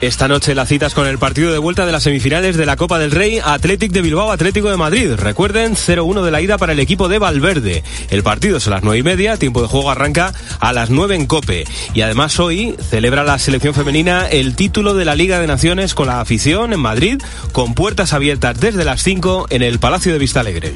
[0.00, 2.98] Esta noche las citas con el partido de vuelta de las semifinales de la Copa
[2.98, 5.12] del Rey, Athletic de Bilbao, Atlético de Madrid.
[5.16, 7.84] Recuerden, 0-1 de la ida para el equipo de Valverde.
[8.10, 11.14] El partido es a las 9 y media, tiempo de juego arranca a las 9
[11.14, 11.64] en Cope.
[11.94, 16.06] Y además hoy celebra la selección femenina el título de la Liga de Naciones con
[16.06, 17.20] la afición en Madrid,
[17.50, 20.74] con puertas abiertas desde las 5 en el Palacio de Vistalegre.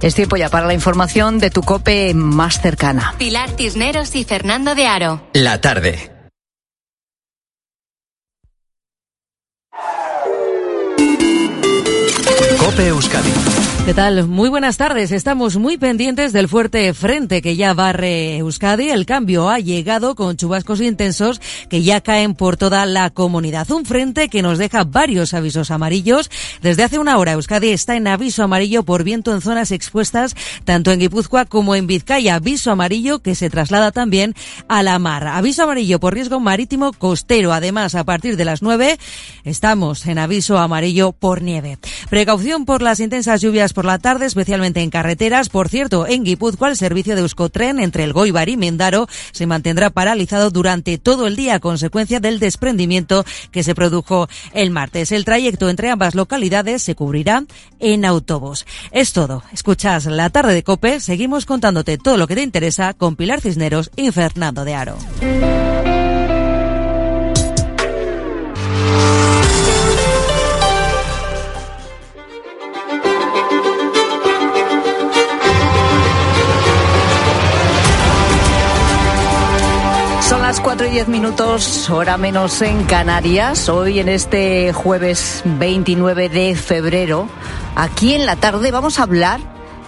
[0.00, 3.14] Es tiempo ya para la información de tu cope más cercana.
[3.18, 5.28] Pilar Cisneros y Fernando de Aro.
[5.34, 6.12] La tarde.
[12.58, 13.55] Cope Euskadi.
[13.86, 14.26] ¿Qué tal?
[14.26, 15.12] Muy buenas tardes.
[15.12, 18.90] Estamos muy pendientes del fuerte frente que ya barre Euskadi.
[18.90, 23.70] El cambio ha llegado con chubascos intensos que ya caen por toda la comunidad.
[23.70, 26.32] Un frente que nos deja varios avisos amarillos.
[26.62, 30.34] Desde hace una hora Euskadi está en aviso amarillo por viento en zonas expuestas
[30.64, 32.34] tanto en Guipúzcoa como en Vizcaya.
[32.34, 34.34] Aviso amarillo que se traslada también
[34.66, 35.28] a la mar.
[35.28, 37.52] Aviso amarillo por riesgo marítimo costero.
[37.52, 38.98] Además, a partir de las 9
[39.44, 41.78] estamos en aviso amarillo por nieve.
[42.10, 45.50] Precaución por las intensas lluvias por la tarde, especialmente en carreteras.
[45.50, 49.90] Por cierto, en Guipúzcoa el servicio de Euskotren entre el Goibar y Mendaro se mantendrá
[49.90, 55.12] paralizado durante todo el día a consecuencia del desprendimiento que se produjo el martes.
[55.12, 57.44] El trayecto entre ambas localidades se cubrirá
[57.78, 58.64] en autobús.
[58.92, 59.42] Es todo.
[59.52, 60.98] Escuchas la tarde de Cope.
[60.98, 64.96] Seguimos contándote todo lo que te interesa con Pilar Cisneros y Fernando de Aro.
[80.56, 83.68] Las 4 y 10 minutos, hora menos en Canarias.
[83.68, 87.28] Hoy en este jueves 29 de febrero,
[87.74, 89.40] aquí en la tarde vamos a hablar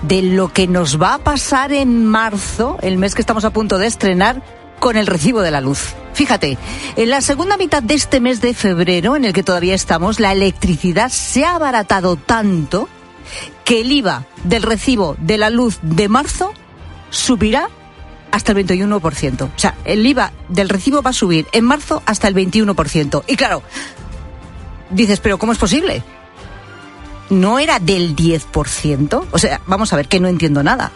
[0.03, 3.79] de lo que nos va a pasar en marzo, el mes que estamos a punto
[3.79, 4.43] de estrenar,
[4.79, 5.95] con el recibo de la luz.
[6.13, 6.59] Fíjate,
[6.97, 10.33] en la segunda mitad de este mes de febrero, en el que todavía estamos, la
[10.33, 12.91] electricidad se ha abaratado tanto
[13.65, 16.53] que el IVA del recibo de la luz de marzo
[17.11, 17.71] subirá
[18.31, 19.43] hasta el 21%.
[19.43, 23.25] O sea, el IVA del recibo va a subir en marzo hasta el 21%.
[23.27, 23.63] Y claro,
[24.91, 26.03] dices, pero ¿cómo es posible?
[27.31, 29.27] ¿No era del 10%?
[29.31, 30.93] O sea, vamos a ver, que no entiendo nada.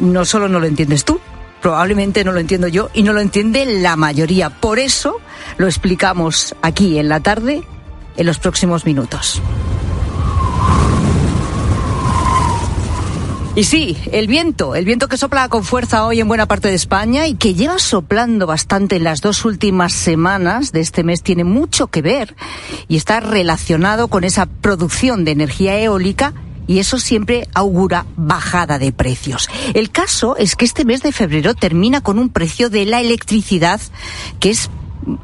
[0.00, 1.20] No solo no lo entiendes tú,
[1.62, 4.50] probablemente no lo entiendo yo y no lo entiende la mayoría.
[4.50, 5.20] Por eso
[5.56, 7.62] lo explicamos aquí en la tarde
[8.16, 9.40] en los próximos minutos.
[13.56, 16.74] Y sí, el viento, el viento que sopla con fuerza hoy en buena parte de
[16.74, 21.42] España y que lleva soplando bastante en las dos últimas semanas de este mes tiene
[21.42, 22.36] mucho que ver
[22.86, 26.34] y está relacionado con esa producción de energía eólica
[26.66, 29.48] y eso siempre augura bajada de precios.
[29.72, 33.80] El caso es que este mes de febrero termina con un precio de la electricidad
[34.38, 34.68] que es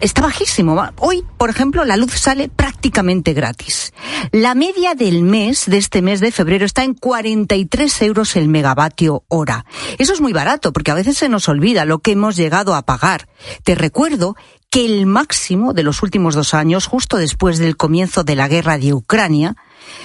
[0.00, 0.80] está bajísimo.
[0.98, 3.92] Hoy, por ejemplo, la luz sale prácticamente gratis.
[4.32, 9.24] La media del mes, de este mes de febrero, está en 43 euros el megavatio
[9.28, 9.64] hora.
[9.98, 12.82] Eso es muy barato, porque a veces se nos olvida lo que hemos llegado a
[12.82, 13.28] pagar.
[13.64, 14.36] Te recuerdo
[14.70, 18.78] que el máximo de los últimos dos años, justo después del comienzo de la guerra
[18.78, 19.56] de Ucrania,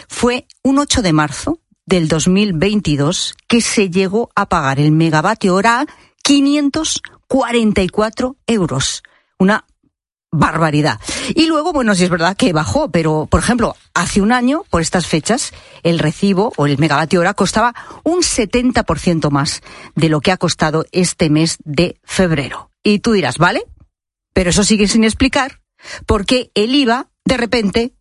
[0.07, 5.81] fue un 8 de marzo del 2022 que se llegó a pagar el megavatio hora
[5.81, 5.85] a
[6.21, 9.03] 544 euros
[9.39, 9.65] una
[10.37, 10.99] barbaridad.
[11.35, 14.81] Y luego, bueno, sí es verdad que bajó, pero, por ejemplo, hace un año, por
[14.81, 15.51] estas fechas,
[15.83, 17.73] el recibo o el megavatio hora costaba
[18.03, 19.61] un 70% más
[19.95, 22.71] de lo que ha costado este mes de febrero.
[22.83, 23.63] Y tú dirás, ¿vale?
[24.33, 25.61] Pero eso sigue sin explicar
[26.05, 27.93] por qué el IVA, de repente,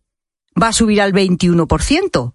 [0.61, 2.33] va a subir al 21%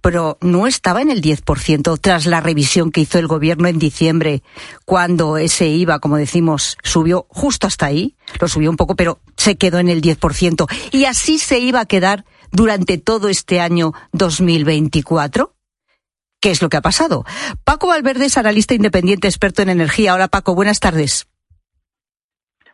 [0.00, 4.42] pero no estaba en el 10% tras la revisión que hizo el gobierno en diciembre,
[4.84, 9.56] cuando ese IVA, como decimos, subió justo hasta ahí, lo subió un poco, pero se
[9.56, 10.66] quedó en el 10%.
[10.92, 15.54] Y así se iba a quedar durante todo este año 2024.
[16.40, 17.24] ¿Qué es lo que ha pasado?
[17.64, 20.14] Paco Valverde es analista independiente experto en energía.
[20.14, 21.26] Hola Paco, buenas tardes.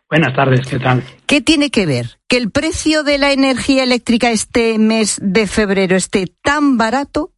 [0.09, 1.03] Buenas tardes, ¿qué tal?
[1.25, 5.95] ¿Qué tiene que ver que el precio de la energía eléctrica este mes de febrero
[5.95, 7.31] esté tan barato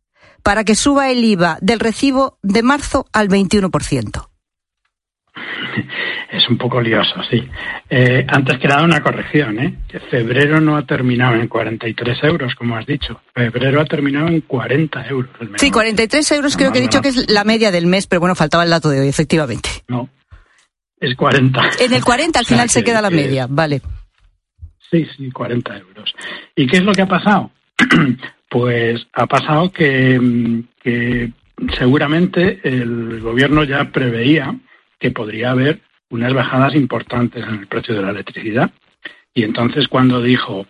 [0.43, 4.28] para que suba el IVA del recibo de marzo al 21%?
[6.30, 7.41] Es un poco lioso, sí.
[7.89, 9.78] Eh, antes que nada, una corrección, ¿eh?
[9.88, 13.22] Que febrero no ha terminado en 43 euros, como has dicho.
[13.34, 15.32] Febrero ha terminado en 40 euros.
[15.55, 18.36] sí, 43 euros creo que he dicho que es la media del mes, pero bueno,
[18.36, 19.70] faltaba el dato de hoy, efectivamente.
[19.88, 20.09] No,
[21.00, 21.72] es 40.
[21.80, 23.82] En el 40 al final se queda la media, vale.
[24.89, 26.14] Sí, sí, 40 euros.
[26.56, 27.52] ¿Y qué es lo que ha pasado?
[28.50, 31.32] pues ha pasado que, que
[31.78, 34.56] seguramente el gobierno ya preveía
[35.00, 38.72] que podría haber unas bajadas importantes en el precio de la electricidad.
[39.34, 40.66] Y entonces cuando dijo,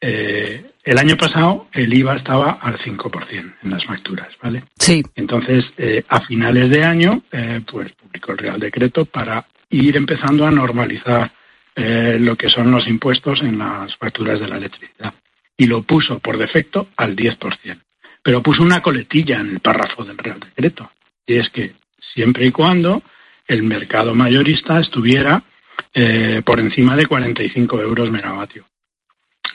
[0.00, 4.64] eh, el año pasado el IVA estaba al 5% en las facturas, ¿vale?
[4.78, 5.02] Sí.
[5.14, 10.46] Entonces, eh, a finales de año, eh, pues publicó el Real Decreto para ir empezando
[10.46, 11.32] a normalizar
[11.76, 15.14] eh, lo que son los impuestos en las facturas de la electricidad.
[15.56, 17.80] y lo puso por defecto al 10%.
[18.22, 20.90] Pero puso una coletilla en el párrafo del Real Decreto.
[21.24, 21.74] Y es que
[22.12, 23.02] siempre y cuando
[23.46, 25.44] el mercado mayorista estuviera
[25.92, 28.66] eh, por encima de 45 euros megavatio.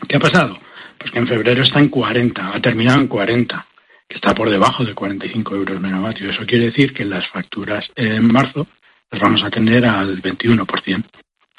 [0.07, 0.57] ¿Qué ha pasado?
[0.97, 3.67] Pues que en febrero está en 40, ha terminado en 40,
[4.07, 6.29] que está por debajo de 45 euros megavatio.
[6.29, 8.67] Eso quiere decir que las facturas en marzo
[9.11, 11.05] las vamos a tener al 21%.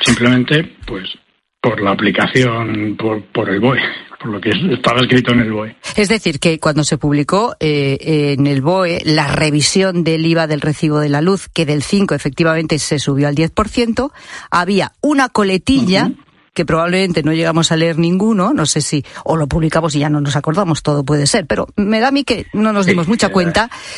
[0.03, 1.09] Simplemente, pues,
[1.61, 3.81] por la aplicación, por, por el BOE,
[4.19, 5.77] por lo que estaba escrito en el BOE.
[5.97, 10.63] Es decir, que cuando se publicó eh, en el BOE la revisión del IVA del
[10.63, 14.11] recibo de la luz, que del 5 efectivamente se subió al 10%,
[14.51, 16.11] había una coletilla.
[16.53, 20.11] que probablemente no llegamos a leer ninguno, no sé si, o lo publicamos y ya
[20.11, 23.07] no nos acordamos, todo puede ser, pero me da a mí que no nos dimos
[23.07, 23.71] mucha cuenta